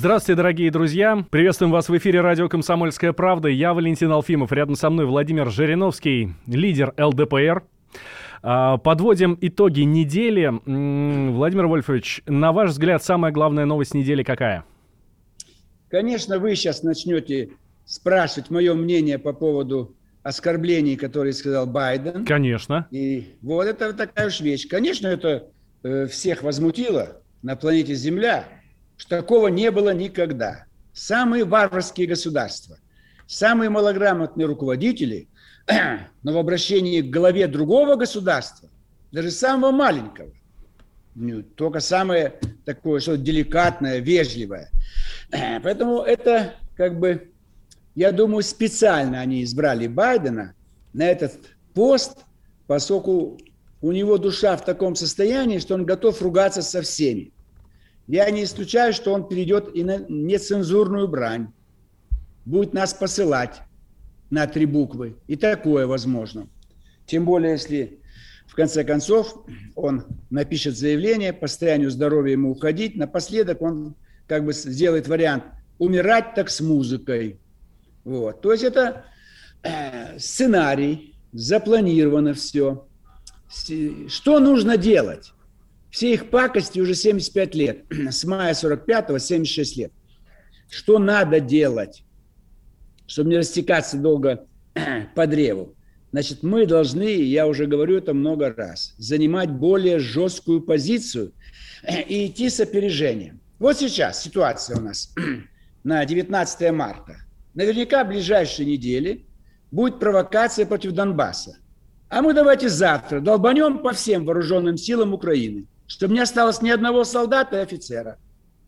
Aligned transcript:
Здравствуйте, 0.00 0.36
дорогие 0.38 0.70
друзья. 0.70 1.26
Приветствуем 1.30 1.70
вас 1.70 1.90
в 1.90 1.98
эфире 1.98 2.22
радио 2.22 2.48
«Комсомольская 2.48 3.12
правда». 3.12 3.48
Я 3.48 3.74
Валентин 3.74 4.10
Алфимов. 4.10 4.50
Рядом 4.50 4.74
со 4.74 4.88
мной 4.88 5.04
Владимир 5.04 5.50
Жириновский, 5.50 6.32
лидер 6.46 6.94
ЛДПР. 6.96 7.64
А, 8.42 8.78
подводим 8.78 9.36
итоги 9.42 9.82
недели. 9.82 10.46
Владимир 10.64 11.66
Вольфович, 11.66 12.22
на 12.24 12.52
ваш 12.52 12.70
взгляд, 12.70 13.04
самая 13.04 13.30
главная 13.30 13.66
новость 13.66 13.92
недели 13.92 14.22
какая? 14.22 14.64
Конечно, 15.90 16.38
вы 16.38 16.56
сейчас 16.56 16.82
начнете 16.82 17.50
спрашивать 17.84 18.48
мое 18.48 18.72
мнение 18.72 19.18
по 19.18 19.34
поводу 19.34 19.94
оскорблений, 20.22 20.96
которые 20.96 21.34
сказал 21.34 21.66
Байден. 21.66 22.24
Конечно. 22.24 22.88
И 22.90 23.34
вот 23.42 23.66
это 23.66 23.92
такая 23.92 24.28
уж 24.28 24.40
вещь. 24.40 24.66
Конечно, 24.66 25.08
это 25.08 25.50
э, 25.82 26.06
всех 26.06 26.42
возмутило 26.42 27.20
на 27.42 27.54
планете 27.54 27.94
Земля– 27.94 28.44
что 29.00 29.16
такого 29.16 29.48
не 29.48 29.70
было 29.70 29.94
никогда. 29.94 30.66
Самые 30.92 31.46
варварские 31.46 32.06
государства, 32.06 32.76
самые 33.26 33.70
малограмотные 33.70 34.46
руководители, 34.46 35.26
но 36.22 36.32
в 36.34 36.36
обращении 36.36 37.00
к 37.00 37.08
главе 37.08 37.46
другого 37.46 37.96
государства, 37.96 38.68
даже 39.10 39.30
самого 39.30 39.70
маленького, 39.70 40.30
только 41.56 41.80
самое 41.80 42.34
такое, 42.66 43.00
что 43.00 43.16
деликатное, 43.16 44.00
вежливое. 44.00 44.70
Поэтому 45.62 46.02
это 46.02 46.56
как 46.76 46.98
бы, 46.98 47.30
я 47.94 48.12
думаю, 48.12 48.42
специально 48.42 49.20
они 49.20 49.44
избрали 49.44 49.86
Байдена 49.86 50.52
на 50.92 51.04
этот 51.04 51.32
пост, 51.72 52.18
поскольку 52.66 53.38
у 53.80 53.92
него 53.92 54.18
душа 54.18 54.58
в 54.58 54.64
таком 54.66 54.94
состоянии, 54.94 55.56
что 55.56 55.72
он 55.72 55.86
готов 55.86 56.20
ругаться 56.20 56.60
со 56.60 56.82
всеми. 56.82 57.32
Я 58.10 58.28
не 58.32 58.42
исключаю, 58.42 58.92
что 58.92 59.12
он 59.12 59.28
перейдет 59.28 59.70
и 59.72 59.84
на 59.84 59.98
нецензурную 60.08 61.06
брань. 61.06 61.52
Будет 62.44 62.72
нас 62.72 62.92
посылать 62.92 63.62
на 64.30 64.48
три 64.48 64.66
буквы. 64.66 65.14
И 65.28 65.36
такое 65.36 65.86
возможно. 65.86 66.48
Тем 67.06 67.24
более, 67.24 67.52
если 67.52 68.00
в 68.48 68.56
конце 68.56 68.82
концов 68.82 69.44
он 69.76 70.06
напишет 70.28 70.76
заявление 70.76 71.32
по 71.32 71.46
состоянию 71.46 71.88
здоровья 71.88 72.32
ему 72.32 72.50
уходить. 72.50 72.96
Напоследок 72.96 73.62
он 73.62 73.94
как 74.26 74.44
бы 74.44 74.54
сделает 74.54 75.06
вариант 75.06 75.44
умирать 75.78 76.34
так 76.34 76.50
с 76.50 76.60
музыкой. 76.60 77.38
Вот. 78.02 78.40
То 78.40 78.50
есть 78.50 78.64
это 78.64 79.04
э, 79.62 80.18
сценарий, 80.18 81.14
запланировано 81.32 82.34
все. 82.34 82.88
Что 84.08 84.40
нужно 84.40 84.76
делать? 84.76 85.32
Все 85.90 86.12
их 86.14 86.30
пакости 86.30 86.78
уже 86.80 86.94
75 86.94 87.54
лет. 87.54 87.84
С 88.10 88.24
мая 88.24 88.54
45-го 88.54 89.18
76 89.18 89.76
лет. 89.76 89.92
Что 90.70 90.98
надо 90.98 91.40
делать, 91.40 92.04
чтобы 93.06 93.30
не 93.30 93.38
растекаться 93.38 93.96
долго 93.98 94.46
по 95.14 95.26
древу? 95.26 95.74
Значит, 96.12 96.42
мы 96.42 96.66
должны, 96.66 97.22
я 97.22 97.46
уже 97.46 97.66
говорю 97.66 97.98
это 97.98 98.14
много 98.14 98.52
раз, 98.52 98.94
занимать 98.98 99.50
более 99.50 99.98
жесткую 99.98 100.60
позицию 100.60 101.32
и 102.08 102.26
идти 102.26 102.48
с 102.48 102.60
опережением. 102.60 103.40
Вот 103.58 103.78
сейчас 103.78 104.22
ситуация 104.22 104.78
у 104.78 104.80
нас 104.80 105.12
на 105.84 106.04
19 106.04 106.72
марта. 106.72 107.16
Наверняка 107.54 108.04
в 108.04 108.08
ближайшие 108.08 108.66
недели 108.66 109.26
будет 109.72 109.98
провокация 109.98 110.66
против 110.66 110.92
Донбасса. 110.92 111.58
А 112.08 112.22
мы 112.22 112.32
давайте 112.32 112.68
завтра 112.68 113.20
долбанем 113.20 113.78
по 113.80 113.92
всем 113.92 114.24
вооруженным 114.24 114.76
силам 114.76 115.14
Украины 115.14 115.66
чтобы 115.90 116.14
не 116.14 116.20
осталось 116.20 116.62
ни 116.62 116.70
одного 116.70 117.02
солдата 117.02 117.56
и 117.56 117.62
офицера. 117.62 118.16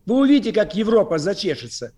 Вы 0.06 0.16
увидите, 0.22 0.52
как 0.52 0.74
Европа 0.74 1.18
зачешется, 1.18 1.92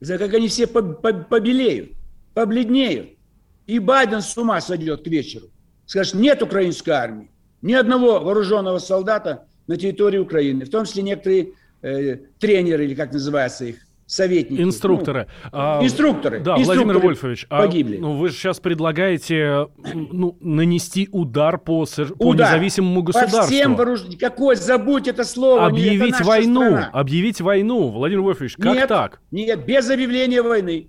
как 0.00 0.32
они 0.32 0.46
все 0.46 0.68
побелеют, 0.68 1.90
побледнеют. 2.34 3.18
И 3.66 3.80
Байден 3.80 4.22
с 4.22 4.38
ума 4.38 4.60
сойдет 4.60 5.02
к 5.02 5.08
вечеру. 5.08 5.48
Скажет, 5.86 6.14
нет 6.14 6.40
украинской 6.40 6.90
армии, 6.90 7.32
ни 7.62 7.72
одного 7.72 8.20
вооруженного 8.20 8.78
солдата 8.78 9.48
на 9.66 9.76
территории 9.76 10.18
Украины, 10.18 10.64
в 10.66 10.70
том 10.70 10.84
числе 10.84 11.02
некоторые 11.02 11.54
э, 11.82 12.18
тренеры, 12.38 12.84
или 12.84 12.94
как 12.94 13.12
называется 13.12 13.64
их, 13.64 13.78
советники. 14.14 14.62
Инструкторы. 14.62 15.26
Ну, 15.44 15.48
а, 15.52 15.80
инструкторы. 15.82 16.40
Да, 16.40 16.52
инструкторы 16.52 16.84
Владимир 16.84 17.06
Вольфович, 17.06 17.46
погибли. 17.48 17.96
А, 17.96 18.00
ну, 18.00 18.16
вы 18.16 18.28
же 18.28 18.34
сейчас 18.34 18.60
предлагаете 18.60 19.68
ну, 19.92 20.36
нанести 20.40 21.08
удар 21.10 21.58
по, 21.58 21.84
по 21.84 22.28
удар. 22.28 22.48
независимому 22.48 23.02
государству. 23.02 23.40
По 23.40 23.46
всем 23.46 23.76
вооружениям. 23.76 24.18
Какой? 24.18 24.56
Забудь 24.56 25.08
это 25.08 25.24
слово. 25.24 25.66
Объявить 25.66 26.14
это 26.14 26.24
войну. 26.24 26.60
Страна. 26.60 26.90
Объявить 26.92 27.40
войну. 27.40 27.88
Владимир 27.88 28.22
Вольфович, 28.22 28.56
как 28.56 28.74
нет, 28.74 28.88
так? 28.88 29.20
Нет, 29.30 29.64
без 29.66 29.90
объявления 29.90 30.42
войны. 30.42 30.88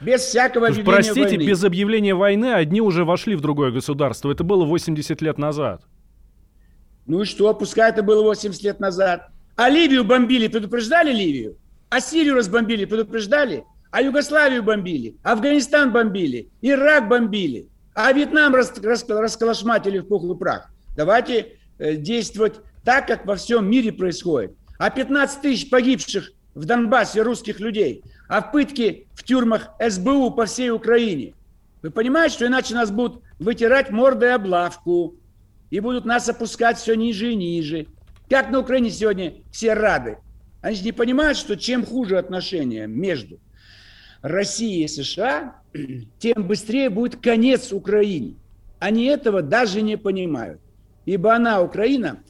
Без 0.00 0.20
всякого 0.20 0.68
объявления 0.68 0.94
Простите, 0.94 1.36
войны. 1.36 1.48
без 1.48 1.64
объявления 1.64 2.14
войны 2.14 2.52
одни 2.52 2.80
уже 2.80 3.04
вошли 3.04 3.34
в 3.34 3.40
другое 3.40 3.72
государство. 3.72 4.30
Это 4.30 4.44
было 4.44 4.64
80 4.64 5.20
лет 5.22 5.38
назад. 5.38 5.82
Ну 7.06 7.22
и 7.22 7.24
что, 7.24 7.52
пускай 7.54 7.90
это 7.90 8.02
было 8.02 8.22
80 8.22 8.62
лет 8.62 8.78
назад. 8.80 9.28
А 9.56 9.68
Ливию 9.68 10.04
бомбили, 10.04 10.46
предупреждали 10.46 11.12
Ливию? 11.12 11.56
А 11.90 12.00
Сирию 12.00 12.34
разбомбили, 12.34 12.84
предупреждали? 12.84 13.64
А 13.90 14.02
Югославию 14.02 14.62
бомбили? 14.62 15.16
Афганистан 15.22 15.90
бомбили? 15.92 16.50
Ирак 16.60 17.08
бомбили? 17.08 17.68
А 17.94 18.12
Вьетнам 18.12 18.54
рас, 18.54 18.72
рас, 18.82 19.04
расколошматили 19.08 19.98
в 19.98 20.06
пух 20.06 20.24
и 20.24 20.38
прах? 20.38 20.70
Давайте 20.94 21.56
э, 21.78 21.96
действовать 21.96 22.60
так, 22.84 23.06
как 23.06 23.24
во 23.24 23.36
всем 23.36 23.68
мире 23.70 23.92
происходит. 23.92 24.52
А 24.78 24.90
15 24.90 25.40
тысяч 25.40 25.70
погибших 25.70 26.32
в 26.54 26.64
Донбассе 26.64 27.22
русских 27.22 27.60
людей, 27.60 28.04
а 28.28 28.42
в 28.42 28.52
пытке 28.52 29.06
в 29.14 29.24
тюрьмах 29.24 29.70
СБУ 29.80 30.30
по 30.32 30.44
всей 30.44 30.70
Украине. 30.70 31.34
Вы 31.82 31.90
понимаете, 31.90 32.34
что 32.34 32.46
иначе 32.46 32.74
нас 32.74 32.90
будут 32.90 33.22
вытирать 33.38 33.90
мордой 33.90 34.34
облавку 34.34 35.14
и 35.70 35.80
будут 35.80 36.04
нас 36.04 36.28
опускать 36.28 36.76
все 36.78 36.94
ниже 36.94 37.32
и 37.32 37.36
ниже. 37.36 37.86
Как 38.28 38.50
на 38.50 38.58
Украине 38.58 38.90
сегодня 38.90 39.34
все 39.50 39.72
рады. 39.72 40.18
Они 40.60 40.76
же 40.76 40.84
не 40.84 40.92
понимают, 40.92 41.38
что 41.38 41.56
чем 41.56 41.86
хуже 41.86 42.18
отношения 42.18 42.86
между 42.86 43.38
Россией 44.22 44.84
и 44.84 44.88
США, 44.88 45.60
тем 46.18 46.46
быстрее 46.46 46.90
будет 46.90 47.16
конец 47.16 47.72
Украине. 47.72 48.34
Они 48.78 49.04
этого 49.04 49.42
даже 49.42 49.82
не 49.82 49.96
понимают. 49.96 50.60
Ибо 51.04 51.34
она, 51.34 51.62
Украина, 51.62 52.22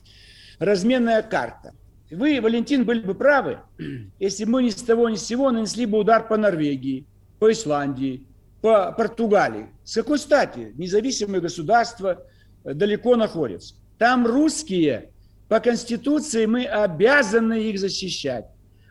разменная 0.59 1.23
карта. 1.23 1.75
Вы, 2.11 2.41
Валентин, 2.41 2.85
были 2.85 3.01
бы 3.01 3.15
правы, 3.15 3.59
если 4.19 4.45
мы 4.45 4.63
ни 4.63 4.71
с 4.71 4.77
того 4.77 5.09
ни 5.09 5.17
с 5.17 5.25
сего 5.25 5.51
нанесли 5.51 5.87
бы 5.87 5.99
удар 5.99 6.27
по 6.27 6.37
Норвегии, 6.37 7.07
по 7.39 7.51
Исландии, 7.51 8.27
по 8.61 8.93
Португалии. 8.93 9.69
С 9.85 9.95
какой 9.95 10.19
стати? 10.19 10.73
Независимое 10.77 11.41
государство 11.41 12.25
далеко 12.65 13.17
находится. 13.17 13.75
Там 13.99 14.27
русские 14.27 15.11
по 15.49 15.61
Конституции 15.61 16.47
мы 16.47 16.67
обязаны 16.67 17.71
их 17.71 17.79
защищать. 17.79 18.47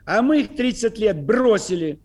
А 0.05 0.21
мы 0.21 0.41
их 0.41 0.55
30 0.55 0.97
лет 0.97 1.23
бросили, 1.23 1.99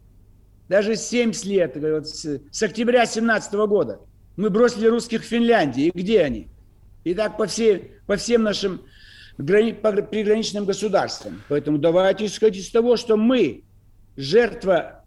даже 0.68 0.96
70 0.96 1.44
лет, 1.46 1.76
вот 1.76 2.08
с, 2.08 2.40
с 2.50 2.62
октября 2.62 3.06
17 3.06 3.54
года. 3.54 4.00
Мы 4.36 4.50
бросили 4.50 4.86
русских 4.86 5.22
в 5.22 5.26
Финляндии. 5.26 5.86
И 5.86 5.98
где 5.98 6.22
они? 6.22 6.48
И 7.04 7.14
так 7.14 7.36
по, 7.36 7.46
всей, 7.46 7.92
по 8.06 8.16
всем 8.16 8.42
нашим 8.42 8.82
грани, 9.38 9.72
по 9.72 9.92
приграничным 9.92 10.64
государствам. 10.64 11.42
Поэтому 11.48 11.78
давайте 11.78 12.26
исходить 12.26 12.64
из 12.64 12.70
того, 12.70 12.96
что 12.96 13.16
мы 13.16 13.64
жертва 14.16 15.04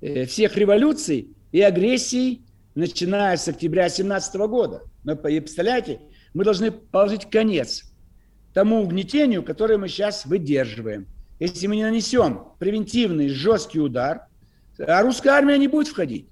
э, 0.00 0.24
всех 0.26 0.56
революций 0.56 1.28
и 1.52 1.60
агрессий, 1.60 2.42
начиная 2.74 3.36
с 3.36 3.48
октября 3.48 3.88
17 3.88 4.34
года. 4.36 4.82
Но, 5.04 5.16
представляете, 5.16 6.00
мы 6.34 6.44
должны 6.44 6.70
положить 6.70 7.28
конец 7.28 7.89
тому 8.52 8.82
угнетению, 8.82 9.42
которое 9.42 9.78
мы 9.78 9.88
сейчас 9.88 10.26
выдерживаем. 10.26 11.06
Если 11.38 11.66
мы 11.66 11.76
не 11.76 11.84
нанесем 11.84 12.48
превентивный 12.58 13.28
жесткий 13.28 13.80
удар, 13.80 14.26
а 14.78 15.02
русская 15.02 15.30
армия 15.30 15.58
не 15.58 15.68
будет 15.68 15.88
входить. 15.88 16.26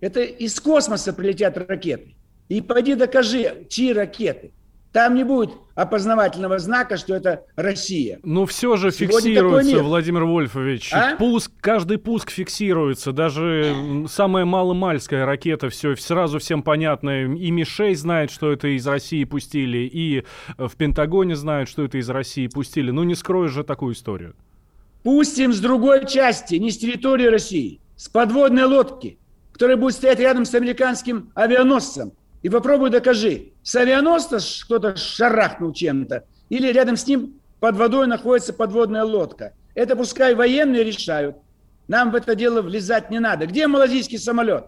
Это 0.00 0.20
из 0.20 0.58
космоса 0.60 1.12
прилетят 1.12 1.56
ракеты. 1.56 2.14
И 2.48 2.60
пойди 2.60 2.94
докажи, 2.94 3.66
чьи 3.68 3.92
ракеты. 3.92 4.52
Там 4.94 5.16
не 5.16 5.24
будет 5.24 5.50
опознавательного 5.74 6.60
знака, 6.60 6.96
что 6.96 7.16
это 7.16 7.46
Россия. 7.56 8.20
Но 8.22 8.46
все 8.46 8.76
же 8.76 8.92
Сегодня 8.92 9.30
фиксируется, 9.30 9.82
Владимир 9.82 10.22
Вольфович. 10.22 10.92
А? 10.92 11.16
Пуск, 11.16 11.50
каждый 11.60 11.98
пуск 11.98 12.30
фиксируется. 12.30 13.10
Даже 13.10 14.06
самая 14.08 14.44
маломальская 14.44 15.26
ракета, 15.26 15.68
все 15.68 15.96
сразу 15.96 16.38
всем 16.38 16.62
понятно. 16.62 17.24
И 17.24 17.50
Ми-6 17.50 17.96
знает, 17.96 18.30
что 18.30 18.52
это 18.52 18.68
из 18.68 18.86
России 18.86 19.24
пустили, 19.24 19.78
и 19.78 20.22
в 20.58 20.76
Пентагоне 20.76 21.34
знают, 21.34 21.68
что 21.68 21.82
это 21.82 21.98
из 21.98 22.08
России 22.08 22.46
пустили. 22.46 22.92
Ну 22.92 23.02
не 23.02 23.16
скроешь 23.16 23.50
же 23.50 23.64
такую 23.64 23.94
историю. 23.94 24.36
Пустим 25.02 25.52
с 25.52 25.58
другой 25.58 26.06
части, 26.06 26.54
не 26.54 26.70
с 26.70 26.78
территории 26.78 27.26
России, 27.26 27.80
с 27.96 28.08
подводной 28.08 28.62
лодки, 28.62 29.18
которая 29.52 29.76
будет 29.76 29.96
стоять 29.96 30.20
рядом 30.20 30.44
с 30.44 30.54
американским 30.54 31.32
авианосцем– 31.34 32.12
и 32.44 32.50
попробуй 32.50 32.90
докажи, 32.90 33.52
с 33.62 33.74
авианосца 33.74 34.38
кто-то 34.64 34.96
шарахнул 34.96 35.72
чем-то, 35.72 36.26
или 36.50 36.70
рядом 36.70 36.98
с 36.98 37.06
ним 37.06 37.40
под 37.58 37.74
водой 37.76 38.06
находится 38.06 38.52
подводная 38.52 39.02
лодка. 39.02 39.54
Это 39.74 39.96
пускай 39.96 40.34
военные 40.34 40.84
решают. 40.84 41.36
Нам 41.88 42.10
в 42.10 42.14
это 42.14 42.34
дело 42.34 42.60
влезать 42.60 43.10
не 43.10 43.18
надо. 43.18 43.46
Где 43.46 43.66
малазийский 43.66 44.18
самолет, 44.18 44.66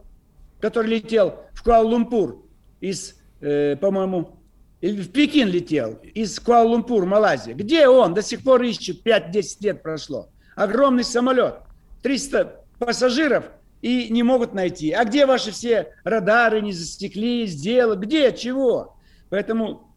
который 0.58 0.86
летел 0.86 1.34
в 1.52 1.62
Куала-Лумпур 1.62 2.46
из, 2.80 3.16
э, 3.42 3.76
по-моему, 3.76 4.38
в 4.80 5.08
Пекин 5.08 5.48
летел 5.48 6.00
из 6.14 6.40
Куала-Лумпур, 6.40 7.04
Малайзия. 7.04 7.54
Где 7.54 7.88
он? 7.88 8.14
До 8.14 8.22
сих 8.22 8.42
пор 8.42 8.62
ищут, 8.62 9.02
5-10 9.04 9.56
лет 9.60 9.82
прошло. 9.82 10.30
Огромный 10.54 11.04
самолет, 11.04 11.56
300 12.02 12.64
пассажиров– 12.78 13.44
и 13.86 14.08
не 14.10 14.24
могут 14.24 14.52
найти. 14.52 14.90
А 14.90 15.04
где 15.04 15.26
ваши 15.26 15.52
все 15.52 15.92
радары 16.02 16.60
не 16.60 16.72
засекли, 16.72 17.46
сделали? 17.46 18.04
Где? 18.04 18.32
Чего? 18.32 18.96
Поэтому 19.30 19.94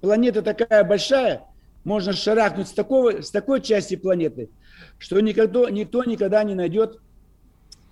планета 0.00 0.42
такая 0.42 0.84
большая, 0.84 1.42
можно 1.82 2.12
шарахнуть 2.12 2.68
с, 2.68 2.72
такого, 2.72 3.20
с 3.20 3.32
такой 3.32 3.62
части 3.62 3.96
планеты, 3.96 4.48
что 4.98 5.18
никогда, 5.18 5.68
никто 5.70 6.04
никогда 6.04 6.44
не 6.44 6.54
найдет 6.54 7.00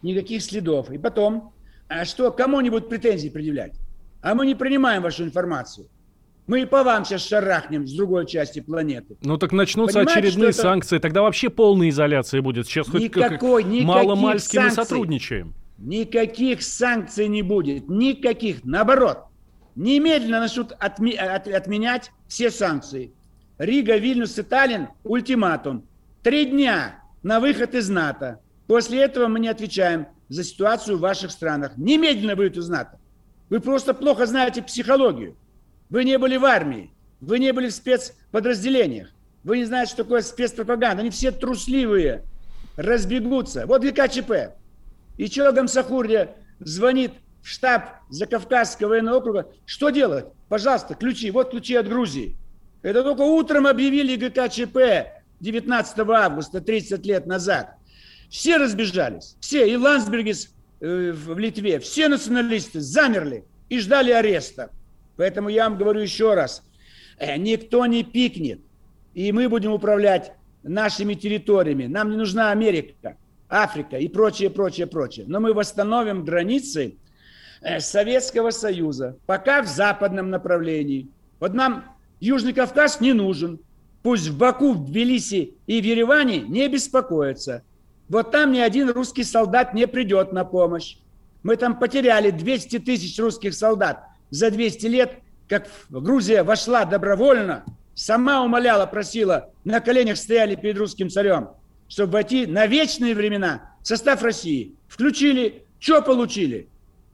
никаких 0.03 0.41
следов. 0.41 0.89
И 0.93 0.99
потом, 0.99 1.53
а 1.89 2.05
что, 2.05 2.31
кому-нибудь 2.31 2.89
претензии 2.89 3.29
предъявлять? 3.29 3.75
А 4.23 4.37
мы 4.37 4.47
не 4.47 4.55
принимаем 4.55 5.03
вашу 5.03 5.25
информацию. 5.25 5.89
Мы 6.49 6.63
и 6.63 6.65
по 6.65 6.83
вам 6.83 7.05
сейчас 7.05 7.27
шарахнем 7.29 7.87
с 7.87 7.93
другой 7.93 8.27
части 8.27 8.61
планеты. 8.61 9.19
Ну 9.21 9.37
так 9.37 9.53
начнутся 9.53 9.99
Понимаете, 9.99 10.29
очередные 10.29 10.51
это... 10.51 10.63
санкции, 10.63 10.99
тогда 10.99 11.21
вообще 11.21 11.51
полная 11.51 11.91
изоляция 11.91 12.41
будет. 12.41 12.67
Сейчас 12.67 12.89
Никакой, 12.89 13.63
хоть 13.63 13.85
мало-мальски 13.85 14.57
мы 14.57 14.71
сотрудничаем. 14.71 15.55
Никаких 15.77 16.63
санкций 16.63 17.29
не 17.29 17.43
будет, 17.43 17.89
никаких. 17.89 18.65
Наоборот, 18.65 19.25
немедленно 19.77 20.41
начнут 20.41 20.73
отми- 20.81 21.17
от- 21.17 21.47
отменять 21.47 22.11
все 22.27 22.51
санкции. 22.51 23.13
Рига, 23.59 23.97
Вильнюс 23.97 24.39
и 24.39 24.43
Таллин– 24.43 24.89
ультиматум. 25.05 25.85
Три 26.23 26.47
дня 26.47 27.03
на 27.23 27.41
выход 27.41 27.75
из 27.75 27.91
НАТО. 27.91 28.41
После 28.67 29.03
этого 29.03 29.29
мы 29.29 29.39
не 29.39 29.49
отвечаем 29.49 30.07
за 30.31 30.45
ситуацию 30.45 30.97
в 30.97 31.01
ваших 31.01 31.31
странах. 31.31 31.73
Немедленно 31.77 32.37
выйдут 32.37 32.65
из 32.65 32.69
НАТО. 32.71 32.99
Вы 33.51 33.61
просто 33.61 33.93
плохо 33.93 34.25
знаете 34.27 34.63
психологию. 34.63 35.37
Вы 35.91 36.05
не 36.05 36.19
были 36.19 36.37
в 36.37 36.45
армии, 36.45 36.91
вы 37.21 37.39
не 37.39 37.53
были 37.53 37.69
в 37.69 37.75
спецподразделениях, 37.75 39.09
вы 39.45 39.59
не 39.59 39.65
знаете, 39.65 39.93
что 39.93 40.05
такое 40.05 40.21
спецпропаганда. 40.23 41.01
Они 41.01 41.11
все 41.11 41.31
трусливые, 41.31 42.25
разбегутся. 42.77 43.67
Вот 43.67 43.83
ГКЧП. 43.83 44.55
И 45.17 45.27
что 45.27 45.53
Гамсахурья 45.53 46.37
звонит 46.61 47.13
в 47.43 47.49
штаб 47.49 48.01
Закавказского 48.11 48.91
военного 48.91 49.17
округа. 49.17 49.49
Что 49.65 49.91
делать? 49.91 50.27
Пожалуйста, 50.49 50.95
ключи. 50.95 51.31
Вот 51.31 51.51
ключи 51.51 51.75
от 51.77 51.89
Грузии. 51.89 52.37
Это 52.83 53.03
только 53.03 53.23
утром 53.23 53.67
объявили 53.67 54.17
ГКЧП 54.17 55.23
19 55.41 55.99
августа, 55.99 56.61
30 56.61 57.05
лет 57.07 57.27
назад. 57.27 57.75
Все 58.29 58.57
разбежались. 58.59 59.37
Все. 59.41 59.69
И 59.69 59.77
Ландсбергис 59.77 60.55
э, 60.81 61.13
в 61.13 61.39
Литве. 61.39 61.81
Все 61.81 62.09
националисты 62.09 62.81
замерли 62.81 63.45
и 63.69 63.79
ждали 63.79 64.13
ареста. 64.13 64.71
Поэтому 65.19 65.49
я 65.49 65.69
вам 65.69 65.77
говорю 65.77 66.01
еще 66.01 66.35
раз, 66.35 66.63
э, 67.19 67.37
никто 67.37 67.85
не 67.87 68.05
пикнет, 68.05 68.61
и 69.15 69.33
мы 69.33 69.49
будем 69.49 69.73
управлять 69.73 70.33
нашими 70.63 71.15
территориями. 71.15 71.87
Нам 71.87 72.11
не 72.11 72.17
нужна 72.17 72.53
Америка, 72.53 73.17
Африка 73.49 73.99
и 73.99 74.07
прочее, 74.07 74.49
прочее, 74.49 74.87
прочее. 74.87 75.27
Но 75.29 75.41
мы 75.41 75.53
восстановим 75.53 76.25
границы 76.25 76.95
э, 77.63 77.81
Советского 77.81 78.51
Союза, 78.51 79.17
пока 79.27 79.61
в 79.63 79.67
западном 79.67 80.31
направлении. 80.31 81.09
Вот 81.41 81.53
нам 81.53 81.85
Южный 82.21 82.53
Кавказ 82.53 83.01
не 83.01 83.13
нужен. 83.13 83.59
Пусть 84.05 84.29
в 84.29 84.39
Баку, 84.39 84.73
в 84.73 84.87
Тбилиси 84.87 85.55
и 85.67 85.81
в 85.81 85.85
Ереване 85.85 86.43
не 86.43 86.69
беспокоятся. 86.69 87.65
Вот 88.09 88.31
там 88.31 88.53
ни 88.53 88.61
один 88.61 88.89
русский 88.91 89.25
солдат 89.25 89.75
не 89.75 89.89
придет 89.89 90.33
на 90.33 90.45
помощь. 90.45 90.99
Мы 91.43 91.57
там 91.57 91.77
потеряли 91.77 92.31
200 92.31 92.79
тысяч 92.79 93.19
русских 93.19 93.55
солдат 93.55 94.08
за 94.31 94.51
200 94.51 94.87
лет, 94.87 95.13
как 95.49 95.69
Грузия 95.89 96.43
вошла 96.43 96.85
добровольно, 96.85 97.65
сама 97.95 98.43
умоляла, 98.43 98.87
просила, 98.87 99.51
на 99.65 99.81
коленях 99.81 100.17
стояли 100.17 100.55
перед 100.55 100.79
русским 100.79 101.11
царем, 101.11 101.51
чтобы 101.89 102.13
войти 102.13 102.47
на 102.47 102.67
вечные 102.67 103.15
времена 103.15 103.75
в 103.83 103.89
состав 103.89 104.23
России. 104.23 104.75
Включили, 104.89 105.65
что 105.81 106.03
получили? 106.03 106.69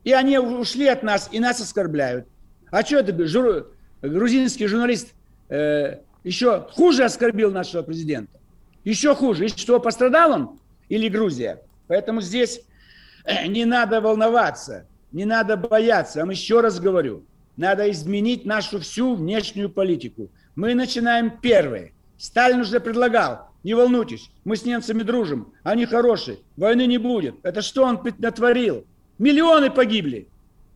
И 0.05 0.13
они 0.13 0.39
ушли 0.39 0.87
от 0.87 1.03
нас, 1.03 1.29
и 1.33 1.41
нас 1.41 1.61
оскорбляют. 1.61 2.27
А 2.71 2.85
что 2.85 2.99
это 2.99 3.27
жур... 3.27 3.73
грузинский 4.03 4.67
журналист 4.67 5.15
э, 5.49 6.01
еще 6.25 6.69
хуже 6.73 7.05
оскорбил 7.05 7.51
нашего 7.51 7.83
президента? 7.83 8.39
Еще 8.85 9.15
хуже. 9.15 9.47
И 9.47 9.49
что, 9.49 9.81
пострадал 9.81 10.33
он? 10.33 10.61
Или 10.89 11.09
Грузия? 11.09 11.63
Поэтому 11.87 12.21
здесь 12.21 12.61
э, 13.25 13.47
не 13.47 13.65
надо 13.65 14.01
волноваться. 14.01 14.87
Не 15.15 15.25
надо 15.27 15.57
бояться. 15.57 16.19
Я 16.19 16.25
вам 16.25 16.31
еще 16.31 16.61
раз 16.61 16.81
говорю, 16.81 17.23
надо 17.57 17.89
изменить 17.93 18.45
нашу 18.45 18.81
всю 18.81 19.15
внешнюю 19.15 19.71
политику. 19.71 20.29
Мы 20.57 20.75
начинаем 20.75 21.31
первые. 21.31 21.93
Сталин 22.19 22.61
уже 22.61 22.81
предлагал, 22.81 23.51
не 23.63 23.75
волнуйтесь, 23.75 24.31
мы 24.45 24.57
с 24.57 24.65
немцами 24.65 25.03
дружим, 25.03 25.53
они 25.63 25.87
хорошие, 25.87 26.39
войны 26.57 26.87
не 26.87 26.99
будет. 26.99 27.37
Это 27.45 27.63
что 27.63 27.85
он 27.85 28.01
натворил? 28.19 28.87
Миллионы 29.19 29.71
погибли 29.71 30.27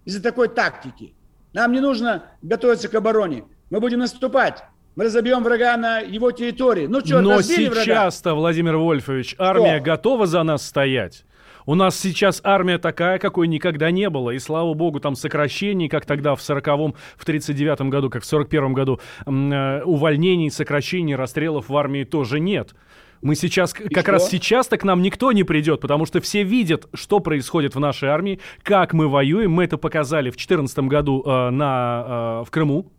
из-за 0.04 0.22
такой 0.22 0.48
тактики. 0.48 1.14
Нам 1.52 1.72
не 1.72 1.80
нужно 1.80 2.24
готовиться 2.40 2.88
к 2.88 2.94
обороне. 2.94 3.44
Мы 3.70 3.80
будем 3.80 3.98
наступать. 3.98 4.62
Мы 4.94 5.04
разобьем 5.04 5.42
врага 5.42 5.76
на 5.76 5.98
его 5.98 6.30
территории. 6.30 6.86
Ну 6.86 7.00
что, 7.00 7.20
Но 7.20 7.40
сейчас-то, 7.42 8.34
Владимир 8.34 8.76
Вольфович, 8.76 9.34
армия 9.38 9.76
Кто? 9.80 9.84
готова 9.84 10.26
за 10.26 10.42
нас 10.44 10.64
стоять. 10.64 11.24
У 11.68 11.74
нас 11.74 12.00
сейчас 12.00 12.40
армия 12.44 12.78
такая, 12.78 13.18
какой 13.18 13.46
никогда 13.46 13.90
не 13.90 14.08
было. 14.08 14.30
И 14.30 14.38
слава 14.38 14.72
богу, 14.72 15.00
там 15.00 15.14
сокращений, 15.14 15.90
как 15.90 16.06
тогда 16.06 16.34
в 16.34 16.40
40-м, 16.40 16.94
в 17.14 17.28
39-м 17.28 17.90
году, 17.90 18.08
как 18.08 18.24
в 18.24 18.32
41-м 18.32 18.72
году, 18.72 19.00
э, 19.26 19.82
увольнений, 19.82 20.50
сокращений, 20.50 21.14
расстрелов 21.14 21.68
в 21.68 21.76
армии 21.76 22.04
тоже 22.04 22.40
нет. 22.40 22.74
Мы 23.20 23.34
сейчас, 23.34 23.74
и 23.78 23.92
как 23.92 24.04
что? 24.04 24.12
раз 24.12 24.30
сейчас-то 24.30 24.78
к 24.78 24.84
нам 24.84 25.02
никто 25.02 25.30
не 25.32 25.44
придет, 25.44 25.82
потому 25.82 26.06
что 26.06 26.22
все 26.22 26.42
видят, 26.42 26.88
что 26.94 27.20
происходит 27.20 27.74
в 27.74 27.80
нашей 27.80 28.08
армии, 28.08 28.40
как 28.62 28.94
мы 28.94 29.06
воюем. 29.06 29.52
Мы 29.52 29.64
это 29.64 29.76
показали 29.76 30.30
в 30.30 30.36
2014 30.36 30.78
году 30.78 31.22
э, 31.22 31.50
на, 31.50 32.40
э, 32.40 32.44
в 32.46 32.50
Крыму. 32.50 32.90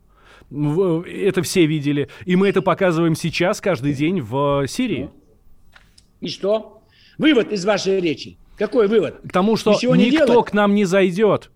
Это 0.52 1.42
все 1.42 1.66
видели. 1.66 2.08
И 2.24 2.36
мы 2.36 2.48
это 2.48 2.62
показываем 2.62 3.16
сейчас, 3.16 3.60
каждый 3.60 3.94
день 3.94 4.20
в 4.20 4.68
Сирии. 4.68 5.10
И 6.20 6.28
что? 6.28 6.84
Вывод 7.18 7.50
из 7.50 7.64
вашей 7.64 8.00
речи. 8.00 8.36
Какой 8.60 8.88
вывод? 8.88 9.22
К 9.26 9.32
тому, 9.32 9.56
что 9.56 9.72
Ничего 9.72 9.96
никто 9.96 10.26
делать? 10.26 10.50
к 10.50 10.52
нам 10.52 10.74
не 10.74 10.84
зайдет. 10.84 11.50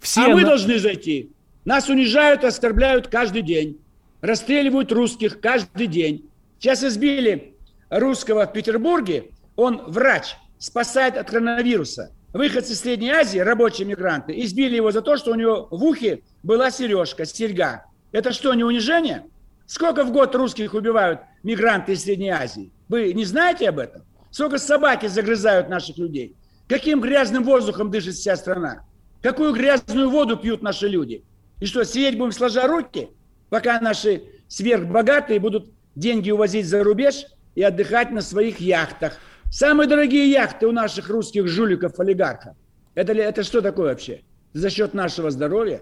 Все 0.00 0.22
а 0.22 0.28
на... 0.28 0.34
мы 0.36 0.44
должны 0.44 0.78
зайти. 0.78 1.30
Нас 1.66 1.90
унижают, 1.90 2.42
оскорбляют 2.42 3.08
каждый 3.08 3.42
день. 3.42 3.82
Расстреливают 4.22 4.90
русских 4.92 5.42
каждый 5.42 5.88
день. 5.88 6.30
Сейчас 6.58 6.82
избили 6.82 7.54
русского 7.90 8.46
в 8.46 8.52
Петербурге. 8.54 9.32
Он 9.56 9.82
врач, 9.88 10.36
спасает 10.58 11.18
от 11.18 11.28
коронавируса. 11.28 12.12
Выходцы 12.32 12.72
из 12.72 12.80
Средней 12.80 13.10
Азии, 13.10 13.38
рабочие 13.38 13.86
мигранты, 13.86 14.32
избили 14.40 14.76
его 14.76 14.92
за 14.92 15.02
то, 15.02 15.18
что 15.18 15.32
у 15.32 15.34
него 15.34 15.68
в 15.70 15.84
ухе 15.84 16.22
была 16.42 16.70
сережка, 16.70 17.26
серьга. 17.26 17.84
Это 18.12 18.32
что, 18.32 18.54
не 18.54 18.64
унижение? 18.64 19.26
Сколько 19.66 20.02
в 20.02 20.12
год 20.12 20.34
русских 20.34 20.72
убивают 20.72 21.20
мигранты 21.42 21.92
из 21.92 22.04
Средней 22.04 22.30
Азии? 22.30 22.70
Вы 22.88 23.12
не 23.12 23.26
знаете 23.26 23.68
об 23.68 23.78
этом? 23.78 24.00
Сколько 24.36 24.58
собаки 24.58 25.06
загрызают 25.06 25.70
наших 25.70 25.96
людей? 25.96 26.36
Каким 26.68 27.00
грязным 27.00 27.42
воздухом 27.42 27.90
дышит 27.90 28.16
вся 28.16 28.36
страна? 28.36 28.84
Какую 29.22 29.54
грязную 29.54 30.10
воду 30.10 30.36
пьют 30.36 30.60
наши 30.60 30.88
люди? 30.88 31.24
И 31.58 31.64
что, 31.64 31.84
сидеть 31.84 32.18
будем 32.18 32.32
сложа 32.32 32.68
руки, 32.68 33.08
пока 33.48 33.80
наши 33.80 34.24
сверхбогатые 34.46 35.40
будут 35.40 35.70
деньги 35.94 36.30
увозить 36.30 36.66
за 36.66 36.84
рубеж 36.84 37.24
и 37.54 37.62
отдыхать 37.62 38.10
на 38.10 38.20
своих 38.20 38.60
яхтах? 38.60 39.18
Самые 39.50 39.88
дорогие 39.88 40.30
яхты 40.30 40.66
у 40.66 40.70
наших 40.70 41.08
русских 41.08 41.48
жуликов-олигархов. 41.48 42.58
Это, 42.94 43.14
это 43.14 43.42
что 43.42 43.62
такое 43.62 43.88
вообще? 43.88 44.20
За 44.52 44.68
счет 44.68 44.92
нашего 44.92 45.30
здоровья? 45.30 45.80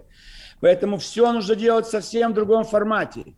Поэтому 0.61 0.99
все 0.99 1.32
нужно 1.32 1.56
делать 1.56 1.88
совсем 1.88 2.30
в 2.30 2.34
другом 2.37 2.62
формате. 2.62 3.34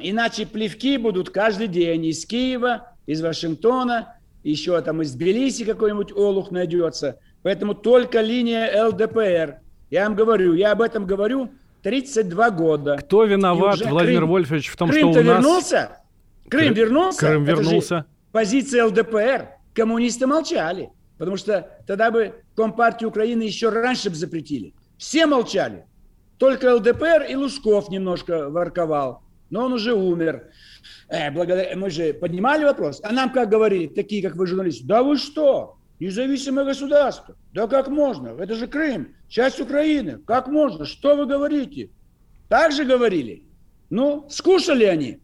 Иначе 0.00 0.44
плевки 0.44 0.96
будут 0.96 1.30
каждый 1.30 1.68
день 1.68 2.06
из 2.06 2.26
Киева, 2.26 2.96
из 3.06 3.22
Вашингтона, 3.22 4.15
еще 4.50 4.80
там 4.80 5.02
из 5.02 5.12
Тбилиси 5.12 5.64
какой-нибудь 5.64 6.12
олух 6.12 6.50
найдется. 6.50 7.18
Поэтому 7.42 7.74
только 7.74 8.20
линия 8.20 8.86
ЛДПР. 8.86 9.60
Я 9.90 10.04
вам 10.04 10.14
говорю, 10.14 10.54
я 10.54 10.72
об 10.72 10.82
этом 10.82 11.06
говорю 11.06 11.50
32 11.82 12.50
года. 12.50 12.96
Кто 12.96 13.24
виноват, 13.24 13.80
Владимир 13.84 14.20
Крым, 14.20 14.30
Вольфович, 14.30 14.68
в 14.68 14.76
том, 14.76 14.90
Крым 14.90 15.12
что 15.12 15.20
у 15.20 15.22
нас... 15.24 15.36
вернулся? 15.38 15.98
Крым, 16.48 16.60
Крым 16.60 16.74
вернулся? 16.74 17.18
Крым 17.18 17.44
вернулся. 17.44 18.06
позиция 18.32 18.84
ЛДПР. 18.86 19.48
Коммунисты 19.74 20.26
молчали. 20.26 20.90
Потому 21.18 21.36
что 21.36 21.68
тогда 21.86 22.10
бы 22.10 22.34
Компартию 22.54 23.10
Украины 23.10 23.42
еще 23.42 23.68
раньше 23.68 24.10
бы 24.10 24.16
запретили. 24.16 24.74
Все 24.98 25.26
молчали. 25.26 25.84
Только 26.38 26.74
ЛДПР 26.74 27.26
и 27.28 27.34
Лужков 27.34 27.88
немножко 27.88 28.48
ворковал. 28.50 29.22
Но 29.50 29.64
он 29.64 29.72
уже 29.72 29.94
умер. 29.94 30.50
Э, 31.08 31.30
благодаря... 31.30 31.76
Мы 31.76 31.90
же 31.90 32.12
поднимали 32.12 32.64
вопрос. 32.64 33.00
А 33.02 33.12
нам 33.12 33.30
как 33.30 33.48
говорили, 33.48 33.86
такие 33.86 34.22
как 34.22 34.36
вы 34.36 34.46
журналисты, 34.46 34.84
да 34.86 35.02
вы 35.02 35.16
что? 35.16 35.76
Независимое 35.98 36.64
государство. 36.64 37.36
Да 37.52 37.66
как 37.66 37.88
можно? 37.88 38.28
Это 38.38 38.54
же 38.54 38.66
Крым, 38.66 39.14
часть 39.28 39.60
Украины. 39.60 40.18
Как 40.26 40.48
можно? 40.48 40.84
Что 40.84 41.16
вы 41.16 41.26
говорите? 41.26 41.90
Так 42.48 42.72
же 42.72 42.84
говорили. 42.84 43.44
Ну, 43.88 44.26
скушали 44.28 44.84
они. 44.84 45.20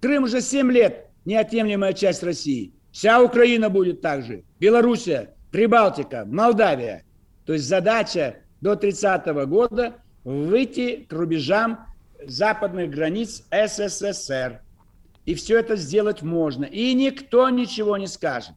Крым 0.00 0.24
уже 0.24 0.40
7 0.40 0.72
лет 0.72 1.06
неотъемлемая 1.24 1.92
часть 1.92 2.22
России. 2.22 2.72
Вся 2.90 3.22
Украина 3.22 3.68
будет 3.68 4.00
так 4.00 4.24
же. 4.24 4.44
Белоруссия, 4.58 5.34
Прибалтика, 5.52 6.24
Молдавия. 6.26 7.04
То 7.44 7.52
есть 7.52 7.66
задача 7.66 8.36
до 8.60 8.76
30 8.76 9.26
года 9.46 9.96
выйти 10.24 11.06
к 11.08 11.12
рубежам 11.12 11.86
западных 12.26 12.90
границ 12.90 13.44
СССР. 13.50 14.60
И 15.28 15.34
все 15.34 15.58
это 15.58 15.76
сделать 15.76 16.22
можно. 16.22 16.64
И 16.64 16.94
никто 16.94 17.50
ничего 17.50 17.98
не 17.98 18.06
скажет. 18.06 18.52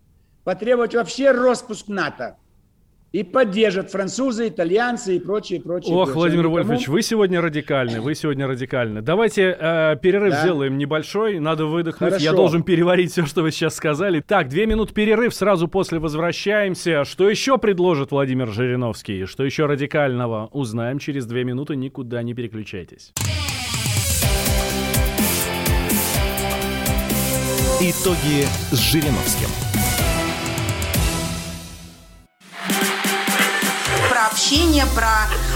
Потребовать 0.45 0.95
вообще 0.95 1.31
распуск 1.31 1.89
НАТО. 1.89 2.37
И 3.11 3.23
поддержат 3.23 3.91
французы, 3.91 4.47
итальянцы 4.47 5.17
и 5.17 5.19
прочие, 5.19 5.59
прочие. 5.59 5.93
Ох, 5.93 6.05
прочие. 6.05 6.15
Владимир 6.15 6.43
Никому... 6.45 6.55
Вольфович, 6.55 6.87
вы 6.87 7.01
сегодня 7.01 7.41
радикальны, 7.41 7.99
вы 7.99 8.15
сегодня 8.15 8.47
радикальны. 8.47 9.01
Давайте 9.01 9.53
э, 9.59 9.97
перерыв 10.01 10.31
да. 10.31 10.41
сделаем 10.43 10.77
небольшой, 10.77 11.39
надо 11.39 11.65
выдохнуть. 11.65 12.11
Хорошо. 12.11 12.23
Я 12.23 12.31
должен 12.31 12.63
переварить 12.63 13.11
все, 13.11 13.25
что 13.25 13.41
вы 13.41 13.51
сейчас 13.51 13.75
сказали. 13.75 14.21
Так, 14.21 14.47
две 14.47 14.65
минут 14.65 14.93
перерыв, 14.93 15.33
сразу 15.33 15.67
после 15.67 15.99
возвращаемся. 15.99 17.03
Что 17.03 17.29
еще 17.29 17.57
предложит 17.57 18.11
Владимир 18.11 18.47
Жириновский? 18.47 19.25
Что 19.25 19.43
еще 19.43 19.65
радикального? 19.65 20.47
Узнаем 20.53 20.99
через 20.99 21.25
две 21.25 21.43
минуты, 21.43 21.75
никуда 21.75 22.23
не 22.23 22.33
переключайтесь. 22.33 23.11
Итоги 27.83 28.47
с 28.71 28.77
Жириновским. 28.77 29.49
общение, 34.31 34.85
про 34.95 35.27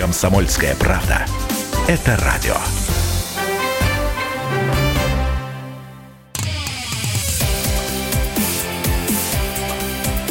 Комсомольская 0.00 0.74
правда. 0.76 1.26
Это 1.86 2.16
радио. 2.24 2.54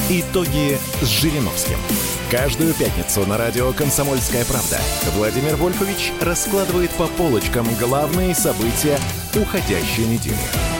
Итоги 0.09 0.79
с 1.03 1.05
Жириновским. 1.05 1.77
Каждую 2.31 2.73
пятницу 2.73 3.27
на 3.27 3.37
радио 3.37 3.71
«Комсомольская 3.71 4.43
правда» 4.43 4.79
Владимир 5.13 5.55
Вольфович 5.55 6.13
раскладывает 6.19 6.89
по 6.93 7.05
полочкам 7.05 7.67
главные 7.75 8.33
события 8.33 8.97
уходящей 9.35 10.07
недели. 10.07 10.78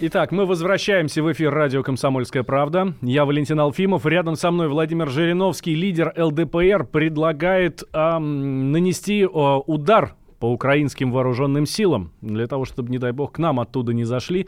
Итак, 0.00 0.30
мы 0.30 0.46
возвращаемся 0.46 1.24
в 1.24 1.32
эфир 1.32 1.52
радио 1.52 1.82
«Комсомольская 1.82 2.44
правда». 2.44 2.94
Я 3.02 3.24
Валентин 3.24 3.58
Алфимов. 3.58 4.06
Рядом 4.06 4.36
со 4.36 4.52
мной 4.52 4.68
Владимир 4.68 5.08
Жириновский, 5.08 5.74
лидер 5.74 6.14
ЛДПР, 6.16 6.84
предлагает 6.84 7.82
эм, 7.92 8.70
нанести 8.70 9.22
э, 9.22 9.26
удар 9.26 10.14
по 10.38 10.52
украинским 10.52 11.10
вооруженным 11.10 11.66
силам, 11.66 12.12
для 12.20 12.46
того, 12.46 12.64
чтобы, 12.64 12.90
не 12.90 12.98
дай 12.98 13.12
бог, 13.12 13.32
к 13.32 13.38
нам 13.38 13.60
оттуда 13.60 13.92
не 13.92 14.04
зашли, 14.04 14.46